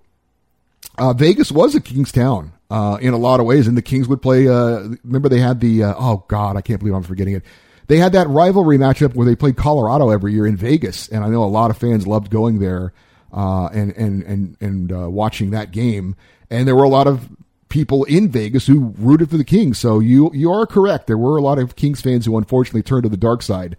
Uh, 0.97 1.13
Vegas 1.13 1.51
was 1.51 1.75
a 1.75 1.81
Kings 1.81 2.11
town 2.11 2.53
uh, 2.69 2.97
in 3.01 3.13
a 3.13 3.17
lot 3.17 3.39
of 3.39 3.45
ways, 3.45 3.67
and 3.67 3.77
the 3.77 3.81
Kings 3.81 4.07
would 4.07 4.21
play. 4.21 4.47
Uh, 4.47 4.89
remember, 5.03 5.29
they 5.29 5.39
had 5.39 5.59
the 5.59 5.83
oh 5.83 6.25
god, 6.27 6.55
I 6.57 6.61
can't 6.61 6.79
believe 6.79 6.95
I'm 6.95 7.03
forgetting 7.03 7.35
it. 7.35 7.43
They 7.87 7.97
had 7.97 8.11
that 8.13 8.27
rivalry 8.29 8.77
matchup 8.77 9.15
where 9.15 9.25
they 9.25 9.35
played 9.35 9.57
Colorado 9.57 10.09
every 10.09 10.33
year 10.33 10.45
in 10.45 10.55
Vegas, 10.55 11.07
and 11.07 11.23
I 11.23 11.29
know 11.29 11.43
a 11.43 11.45
lot 11.45 11.71
of 11.71 11.77
fans 11.77 12.05
loved 12.05 12.29
going 12.29 12.59
there 12.59 12.93
and 13.31 13.91
and 13.93 14.23
and 14.23 14.57
and 14.61 15.13
watching 15.13 15.51
that 15.51 15.71
game. 15.71 16.15
And 16.51 16.67
there 16.67 16.75
were 16.75 16.83
a 16.83 16.89
lot 16.89 17.07
of 17.07 17.29
people 17.69 18.03
in 18.05 18.29
Vegas 18.29 18.65
who 18.67 18.93
rooted 18.97 19.29
for 19.29 19.37
the 19.37 19.43
Kings. 19.43 19.79
So 19.79 19.99
you 19.99 20.31
you 20.33 20.51
are 20.51 20.65
correct. 20.65 21.07
There 21.07 21.17
were 21.17 21.37
a 21.37 21.41
lot 21.41 21.59
of 21.59 21.75
Kings 21.75 22.01
fans 22.01 22.25
who 22.25 22.37
unfortunately 22.37 22.83
turned 22.83 23.03
to 23.03 23.09
the 23.09 23.17
dark 23.17 23.41
side. 23.41 23.77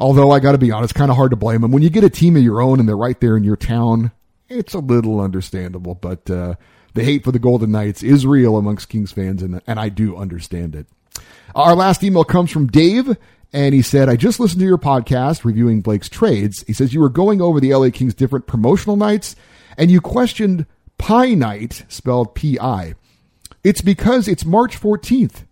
Although 0.00 0.30
I 0.30 0.40
got 0.40 0.52
to 0.52 0.58
be 0.58 0.72
honest, 0.72 0.94
kind 0.94 1.10
of 1.10 1.16
hard 1.16 1.30
to 1.30 1.36
blame 1.36 1.60
them. 1.60 1.70
When 1.70 1.82
you 1.82 1.90
get 1.90 2.02
a 2.02 2.10
team 2.10 2.36
of 2.36 2.42
your 2.42 2.60
own 2.60 2.80
and 2.80 2.88
they're 2.88 2.96
right 2.96 3.20
there 3.20 3.36
in 3.36 3.44
your 3.44 3.56
town, 3.56 4.10
it's 4.48 4.74
a 4.74 4.80
little 4.80 5.20
understandable. 5.20 5.94
But 5.94 6.28
uh, 6.28 6.54
the 6.94 7.04
hate 7.04 7.24
for 7.24 7.32
the 7.32 7.38
Golden 7.38 7.72
Knights 7.72 8.02
is 8.02 8.26
real 8.26 8.56
amongst 8.56 8.88
Kings 8.88 9.12
fans, 9.12 9.42
and 9.42 9.60
and 9.66 9.80
I 9.80 9.88
do 9.88 10.16
understand 10.16 10.74
it. 10.74 10.86
Our 11.54 11.74
last 11.74 12.02
email 12.02 12.24
comes 12.24 12.50
from 12.50 12.66
Dave. 12.66 13.16
And 13.54 13.74
he 13.74 13.82
said, 13.82 14.08
I 14.08 14.16
just 14.16 14.40
listened 14.40 14.60
to 14.60 14.66
your 14.66 14.78
podcast 14.78 15.44
reviewing 15.44 15.82
Blake's 15.82 16.08
trades. 16.08 16.64
He 16.66 16.72
says 16.72 16.94
you 16.94 17.00
were 17.00 17.10
going 17.10 17.42
over 17.42 17.60
the 17.60 17.74
LA 17.74 17.90
Kings 17.90 18.14
different 18.14 18.46
promotional 18.46 18.96
nights 18.96 19.36
and 19.76 19.90
you 19.90 20.00
questioned 20.00 20.66
Pi 20.98 21.34
Night, 21.34 21.84
spelled 21.88 22.34
P 22.34 22.58
I. 22.58 22.94
It's 23.64 23.80
because 23.80 24.28
it's 24.28 24.44
March 24.44 24.80
14th. 24.80 25.44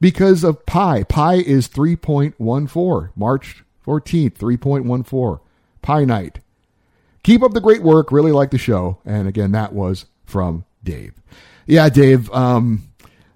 Because 0.00 0.44
of 0.44 0.66
pi. 0.66 1.04
Pi 1.04 1.34
is 1.34 1.68
3.14. 1.68 3.10
March 3.16 3.64
14th, 3.86 4.34
3.14. 4.34 5.40
Pi 5.82 6.04
night. 6.04 6.40
Keep 7.22 7.42
up 7.42 7.52
the 7.52 7.60
great 7.60 7.82
work. 7.82 8.10
Really 8.10 8.32
like 8.32 8.50
the 8.50 8.58
show. 8.58 8.98
And 9.04 9.28
again, 9.28 9.52
that 9.52 9.72
was 9.72 10.06
from 10.24 10.64
Dave. 10.84 11.14
Yeah, 11.66 11.88
Dave. 11.88 12.30
Um, 12.30 12.88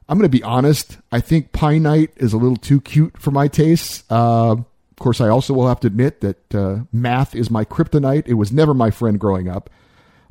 I'm 0.09 0.19
going 0.19 0.31
to 0.31 0.37
be 0.37 0.43
honest. 0.43 0.99
I 1.11 1.21
think 1.21 1.53
Pi 1.53 1.79
Night 1.79 2.13
is 2.17 2.33
a 2.33 2.39
little 2.39 2.57
too 2.57 2.81
cute 2.81 3.19
for 3.19 3.31
my 3.31 3.49
tastes. 3.49 4.05
Uh, 4.11 4.53
of 4.53 4.97
course, 4.99 5.21
I 5.21 5.29
also 5.29 5.55
will 5.55 5.69
have 5.69 5.81
to 5.81 5.87
admit 5.87 6.21
that 6.21 6.55
uh, 6.55 6.79
math 6.93 7.35
is 7.35 7.51
my 7.51 7.65
kryptonite. 7.65 8.27
It 8.27 8.35
was 8.35 8.53
never 8.53 8.75
my 8.75 8.91
friend 8.91 9.19
growing 9.19 9.49
up 9.49 9.71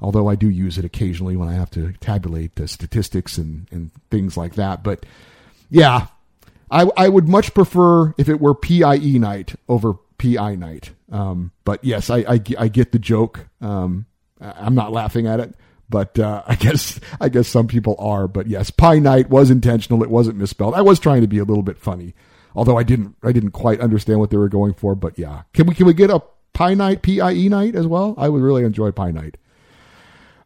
although 0.02 0.28
I 0.28 0.36
do 0.36 0.50
use 0.50 0.78
it 0.78 0.86
occasionally 0.86 1.36
when 1.36 1.50
I 1.50 1.54
have 1.54 1.72
to 1.72 1.94
tabulate 1.94 2.56
the 2.56 2.68
statistics 2.68 3.38
and, 3.38 3.68
and 3.72 3.92
things 4.10 4.38
like 4.38 4.56
that. 4.56 4.84
But 4.84 5.06
yeah, 5.70 6.08
I, 6.70 6.90
I 6.96 7.10
would 7.10 7.28
much 7.28 7.54
prefer 7.54 8.14
if 8.18 8.30
it 8.30 8.40
were 8.40 8.54
PIE 8.54 9.18
night 9.18 9.56
over 9.68 9.94
PI 10.18 10.56
night. 10.56 10.92
Um, 11.12 11.52
but 11.64 11.84
yes, 11.84 12.10
I, 12.10 12.18
I, 12.18 12.42
I, 12.60 12.68
get 12.68 12.92
the 12.92 13.00
joke. 13.00 13.48
Um, 13.62 14.08
I'm 14.42 14.76
not 14.76 14.92
laughing 14.92 15.26
at 15.26 15.40
it, 15.40 15.56
but 15.90 16.18
uh, 16.20 16.44
I 16.48 16.56
guess 16.56 17.00
I 17.20 17.30
guess 17.30 17.48
some 17.48 17.68
people 17.68 17.96
are. 18.00 18.28
But 18.28 18.48
yes, 18.48 18.72
Pi 18.72 19.00
Night 19.00 19.30
was 19.30 19.50
intentional. 19.50 20.04
It 20.04 20.10
wasn't 20.10 20.38
misspelled. 20.38 20.76
I 20.76 20.82
was 20.82 21.00
trying 21.00 21.22
to 21.22 21.28
be 21.28 21.40
a 21.40 21.44
little 21.44 21.64
bit 21.64 21.78
funny, 21.78 22.14
although 22.56 22.78
I 22.78 22.84
didn't 22.84 23.16
I 23.24 23.32
didn't 23.32 23.52
quite 23.52 23.82
understand 23.82 24.20
what 24.20 24.30
they 24.30 24.38
were 24.38 24.50
going 24.50 24.74
for. 24.74 24.96
But 24.96 25.18
yeah, 25.18 25.44
can 25.54 25.68
we 25.68 25.76
can 25.76 25.86
we 25.86 25.94
get 25.94 26.10
a 26.10 26.22
Pi 26.54 26.74
Night 26.74 27.02
P 27.02 27.22
I 27.22 27.34
E 27.34 27.50
night 27.50 27.76
as 27.76 27.88
well? 27.88 28.16
I 28.18 28.30
would 28.30 28.42
really 28.42 28.64
enjoy 28.64 28.92
Pi 28.92 29.12
Night. 29.12 29.38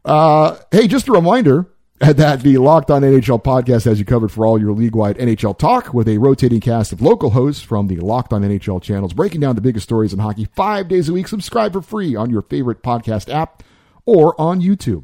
Uh, 0.04 0.58
hey, 0.72 0.88
just 0.88 1.08
a 1.08 1.12
reminder 1.12 1.68
that 2.00 2.42
the 2.42 2.58
Locked 2.58 2.90
On 2.90 3.04
NHL 3.04 3.44
podcast 3.44 3.86
has 3.86 4.00
you 4.00 4.06
covered 4.06 4.32
for 4.32 4.46
all 4.46 4.60
your 4.60 4.72
league-wide 4.72 5.20
NHL 5.20 5.56
talk 5.58 5.94
with 5.94 6.08
a 6.08 6.18
rotating 6.18 6.60
cast 6.60 6.92
of 6.92 7.02
local 7.02 7.30
hosts 7.30 7.62
from 7.62 7.88
the 7.88 7.98
Locked 7.98 8.34
On 8.34 8.42
NHL 8.42 8.82
channels, 8.82 9.14
breaking 9.14 9.42
down 9.42 9.54
the 9.54 9.62
biggest 9.62 9.84
stories 9.84 10.12
in 10.12 10.18
hockey 10.18 10.46
five 10.56 10.88
days 10.88 11.10
a 11.10 11.14
week. 11.14 11.28
Subscribe 11.28 11.74
for 11.74 11.82
free 11.82 12.16
on 12.16 12.32
your 12.32 12.42
favorite 12.42 12.82
podcast 12.82 13.32
app 13.32 13.62
or 14.06 14.40
on 14.42 14.62
YouTube. 14.62 15.04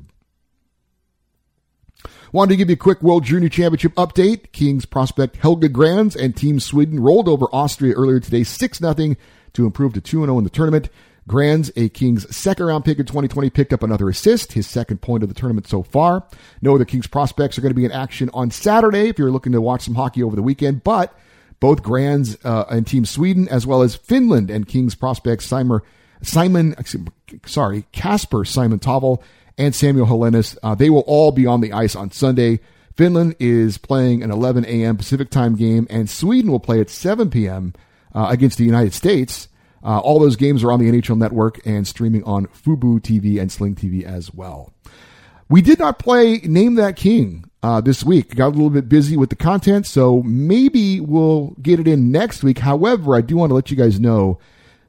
Wanted 2.34 2.50
to 2.50 2.58
give 2.58 2.70
you 2.70 2.74
a 2.74 2.78
quick 2.78 3.02
World 3.02 3.24
Junior 3.24 3.48
Championship 3.48 3.94
update. 3.96 4.52
Kings 4.52 4.86
prospect 4.86 5.38
Helge 5.38 5.72
Grans 5.72 6.14
and 6.14 6.36
Team 6.36 6.60
Sweden 6.60 7.00
rolled 7.00 7.30
over 7.30 7.46
Austria 7.54 7.94
earlier 7.94 8.20
today 8.20 8.44
6 8.44 8.80
0 8.80 9.16
to 9.54 9.66
improve 9.66 9.94
to 9.94 10.02
2 10.02 10.26
0 10.26 10.38
in 10.38 10.44
the 10.44 10.50
tournament. 10.50 10.90
Grans, 11.26 11.72
a 11.78 11.88
Kings 11.88 12.36
second 12.36 12.66
round 12.66 12.84
pick 12.84 13.00
in 13.00 13.06
2020, 13.06 13.50
picked 13.50 13.72
up 13.72 13.82
another 13.82 14.10
assist, 14.10 14.54
his 14.54 14.68
second 14.68 15.02
point 15.02 15.24
of 15.24 15.30
the 15.30 15.36
tournament 15.36 15.68
so 15.68 15.84
far. 15.84 16.28
No 16.62 16.76
other 16.76 16.86
Kings 16.86 17.08
prospects 17.08 17.58
are 17.58 17.62
going 17.62 17.74
to 17.74 17.76
be 17.76 17.86
in 17.86 17.92
action 17.92 18.30
on 18.34 18.52
Saturday 18.52 19.08
if 19.08 19.18
you're 19.18 19.32
looking 19.32 19.54
to 19.54 19.62
watch 19.62 19.84
some 19.84 19.96
hockey 19.96 20.22
over 20.22 20.36
the 20.36 20.42
weekend, 20.42 20.84
but 20.84 21.18
both 21.62 21.82
Grans 21.82 22.38
uh, 22.44 22.66
and 22.70 22.86
Team 22.86 23.06
Sweden, 23.06 23.48
as 23.48 23.66
well 23.66 23.82
as 23.82 23.96
Finland 23.96 24.50
and 24.52 24.68
Kings 24.68 24.96
prospects 24.96 25.46
Simon, 25.46 25.82
Simon 26.22 26.76
sorry, 27.46 27.86
Kasper 27.94 28.44
Simontaival 28.44 29.24
and 29.58 29.74
Samuel 29.74 30.08
Helenius, 30.08 30.58
uh, 30.64 30.76
they 30.76 30.90
will 30.90 31.04
all 31.08 31.32
be 31.32 31.46
on 31.46 31.62
the 31.62 31.74
ice 31.74 31.96
on 31.96 32.12
Sunday. 32.12 32.60
Finland 32.96 33.36
is 33.40 33.78
playing 33.78 34.24
an 34.24 34.32
11 34.32 34.66
a.m. 34.66 34.98
Pacific 34.98 35.30
time 35.30 35.56
game, 35.56 35.88
and 35.90 36.10
Sweden 36.10 36.52
will 36.52 36.60
play 36.60 36.80
at 36.80 36.90
7 36.90 37.30
p.m. 37.30 37.74
Uh, 38.14 38.28
against 38.30 38.58
the 38.58 38.66
United 38.66 38.94
States. 38.94 39.48
Uh, 39.84 40.00
all 40.00 40.20
those 40.20 40.36
games 40.36 40.64
are 40.64 40.72
on 40.72 40.80
the 40.80 40.92
NHL 40.92 41.18
Network 41.18 41.60
and 41.66 41.88
streaming 41.88 42.24
on 42.24 42.48
Fubo 42.48 43.00
TV 43.00 43.40
and 43.40 43.52
Sling 43.52 43.76
TV 43.76 44.04
as 44.04 44.34
well. 44.34 44.74
We 45.50 45.62
did 45.62 45.80
not 45.80 46.00
play 46.00 46.40
Name 46.40 46.76
That 46.76 46.96
King 46.96 47.50
uh, 47.64 47.80
this 47.80 48.04
week. 48.04 48.36
Got 48.36 48.48
a 48.48 48.50
little 48.50 48.70
bit 48.70 48.90
busy 48.90 49.16
with 49.16 49.30
the 49.30 49.36
content, 49.36 49.86
so 49.86 50.22
maybe 50.24 51.00
we'll 51.00 51.56
get 51.62 51.80
it 51.80 51.88
in 51.88 52.12
next 52.12 52.44
week. 52.44 52.60
However, 52.60 53.16
I 53.16 53.22
do 53.22 53.38
want 53.38 53.52
to 53.52 53.56
let 53.56 53.72
you 53.72 53.78
guys 53.78 54.00
know 54.00 54.40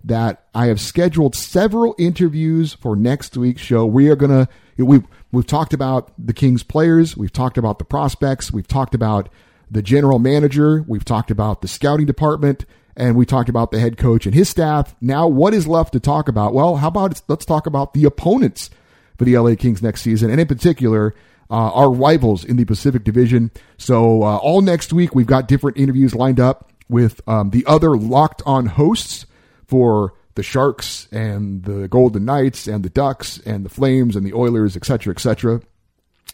that 0.09 0.45
I 0.55 0.67
have 0.67 0.81
scheduled 0.81 1.35
several 1.35 1.95
interviews 1.99 2.75
for 2.75 2.97
next 2.97 3.37
week's 3.37 3.63
show. 3.63 3.87
We 3.87 4.09
are 4.09 4.17
gonna 4.17 4.49
we've 4.77 5.05
we've 5.31 5.47
talked 5.47 5.73
about 5.73 6.13
the 6.19 6.33
Kings 6.33 6.63
players, 6.63 7.17
we've 7.17 7.33
talked 7.33 7.59
about 7.59 7.79
the 7.79 7.85
prospects, 7.85 8.53
we've 8.53 8.67
talked 8.67 8.95
about 8.95 9.29
the 9.71 9.83
general 9.83 10.19
manager, 10.19 10.85
we've 10.89 11.05
talked 11.05 11.31
about 11.31 11.63
the 11.63 11.69
scouting 11.69 12.07
department, 12.07 12.65
and 12.97 13.17
we 13.17 13.27
talked 13.27 13.49
about 13.49 13.71
the 13.71 13.79
head 13.79 13.97
coach 13.97 14.27
and 14.27 14.35
his 14.35 14.49
staff. 14.49 14.97
Now, 15.01 15.29
what 15.29 15.55
is 15.55 15.69
left 15.69 15.93
to 15.93 16.01
talk 16.01 16.29
about? 16.29 16.55
Well, 16.55 16.77
how 16.77 16.89
about 16.89 17.21
let's 17.29 17.45
talk 17.45 17.67
about 17.67 17.93
the 17.93 18.05
opponents 18.05 18.71
for 19.17 19.25
the 19.25 19.37
LA 19.39 19.55
Kings 19.55 19.83
next 19.83 20.03
season, 20.03 20.31
and 20.31 20.41
in 20.41 20.47
particular, 20.47 21.15
uh, 21.51 21.73
our 21.73 21.91
rivals 21.91 22.45
in 22.45 22.57
the 22.57 22.65
Pacific 22.65 23.05
Division. 23.05 23.51
So, 23.77 24.23
uh, 24.23 24.37
all 24.37 24.61
next 24.61 24.93
week, 24.93 25.15
we've 25.15 25.27
got 25.27 25.49
different 25.49 25.77
interviews 25.77 26.15
lined 26.15 26.41
up 26.41 26.71
with 26.89 27.21
um, 27.29 27.51
the 27.51 27.65
other 27.67 27.97
locked 27.97 28.43
on 28.47 28.67
hosts 28.67 29.27
for 29.69 30.15
the 30.35 30.43
Sharks 30.43 31.09
and 31.13 31.63
the 31.65 31.87
Golden 31.89 32.25
Knights 32.25 32.67
and 32.67 32.85
the 32.85 32.89
Ducks 32.89 33.39
and 33.45 33.65
the 33.65 33.69
Flames 33.69 34.17
and 34.17 34.27
the 34.27 34.33
Oilers, 34.33 34.77
etc., 34.77 35.13
etc. 35.13 35.61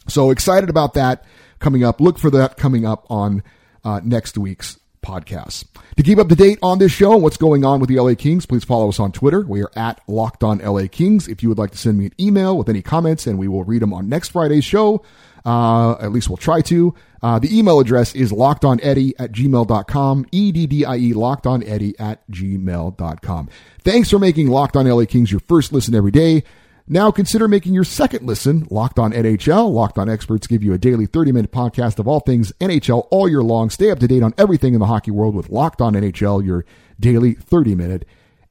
So 0.08 0.30
excited 0.30 0.70
about 0.70 0.94
that 0.94 1.24
coming 1.58 1.84
up. 1.84 2.00
Look 2.00 2.18
for 2.18 2.30
that 2.30 2.56
coming 2.56 2.86
up 2.86 3.06
on 3.10 3.42
uh, 3.84 4.00
next 4.04 4.38
week's 4.38 4.78
podcast. 5.04 5.64
To 5.96 6.02
keep 6.02 6.18
up 6.18 6.28
to 6.28 6.34
date 6.34 6.58
on 6.62 6.78
this 6.78 6.92
show 6.92 7.12
and 7.14 7.22
what's 7.22 7.36
going 7.36 7.64
on 7.64 7.80
with 7.80 7.88
the 7.88 7.98
LA 7.98 8.14
Kings, 8.14 8.46
please 8.46 8.64
follow 8.64 8.88
us 8.88 8.98
on 8.98 9.12
Twitter. 9.12 9.40
We 9.40 9.62
are 9.62 9.70
at 9.76 10.00
Locked 10.08 10.42
On 10.42 10.58
LA 10.58 10.86
Kings. 10.90 11.28
If 11.28 11.42
you 11.42 11.48
would 11.48 11.58
like 11.58 11.72
to 11.72 11.78
send 11.78 11.98
me 11.98 12.06
an 12.06 12.14
email 12.18 12.56
with 12.56 12.68
any 12.68 12.82
comments, 12.82 13.26
and 13.26 13.38
we 13.38 13.48
will 13.48 13.64
read 13.64 13.82
them 13.82 13.92
on 13.92 14.08
next 14.08 14.30
Friday's 14.30 14.64
show, 14.64 15.02
uh, 15.44 15.92
at 16.00 16.12
least 16.12 16.28
we'll 16.28 16.36
try 16.36 16.60
to. 16.62 16.94
Uh, 17.22 17.38
the 17.38 17.56
email 17.56 17.80
address 17.80 18.14
is 18.14 18.32
lockedoneddie 18.32 19.12
at 19.18 19.32
gmail.com, 19.32 20.26
E-D-D-I-E, 20.30 21.12
lockedoneddie 21.12 21.94
at 21.98 22.30
gmail.com. 22.30 23.48
Thanks 23.82 24.10
for 24.10 24.18
making 24.18 24.48
Locked 24.48 24.76
On 24.76 24.86
LA 24.88 25.04
Kings 25.04 25.30
your 25.30 25.40
first 25.40 25.72
listen 25.72 25.94
every 25.94 26.10
day. 26.10 26.44
Now 26.86 27.10
consider 27.10 27.48
making 27.48 27.72
your 27.72 27.84
second 27.84 28.26
listen 28.26 28.66
Locked 28.70 28.98
On 28.98 29.10
NHL. 29.12 29.72
Locked 29.72 29.96
On 29.96 30.08
Experts 30.08 30.46
give 30.46 30.62
you 30.62 30.74
a 30.74 30.78
daily 30.78 31.06
30 31.06 31.32
minute 31.32 31.50
podcast 31.50 31.98
of 31.98 32.06
all 32.06 32.20
things 32.20 32.52
NHL 32.60 33.08
all 33.10 33.26
year 33.26 33.42
long. 33.42 33.70
Stay 33.70 33.90
up 33.90 34.00
to 34.00 34.06
date 34.06 34.22
on 34.22 34.34
everything 34.36 34.74
in 34.74 34.80
the 34.80 34.86
hockey 34.86 35.10
world 35.10 35.34
with 35.34 35.48
Locked 35.48 35.80
On 35.80 35.94
NHL, 35.94 36.44
your 36.44 36.66
daily 37.00 37.32
30 37.32 37.74
minute 37.74 38.06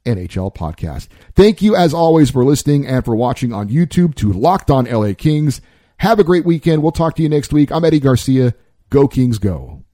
NHL 0.05 0.53
podcast. 0.53 1.09
Thank 1.35 1.61
you 1.61 1.75
as 1.75 1.93
always 1.93 2.31
for 2.31 2.43
listening 2.43 2.87
and 2.87 3.05
for 3.05 3.15
watching 3.15 3.53
on 3.53 3.69
YouTube 3.69 4.15
to 4.15 4.33
Locked 4.33 4.71
On 4.71 4.85
LA 4.85 5.13
Kings. 5.13 5.61
Have 6.03 6.19
a 6.19 6.25
great 6.25 6.43
weekend. 6.43 6.83
We'll 6.83 6.91
talk 6.91 7.15
to 7.15 7.23
you 7.23 7.29
next 7.29 7.53
week. 7.53 7.71
I'm 7.71 7.85
Eddie 7.85 8.01
Garcia. 8.01 8.55
Go 8.89 9.07
Kings, 9.07 9.39
go. 9.39 9.85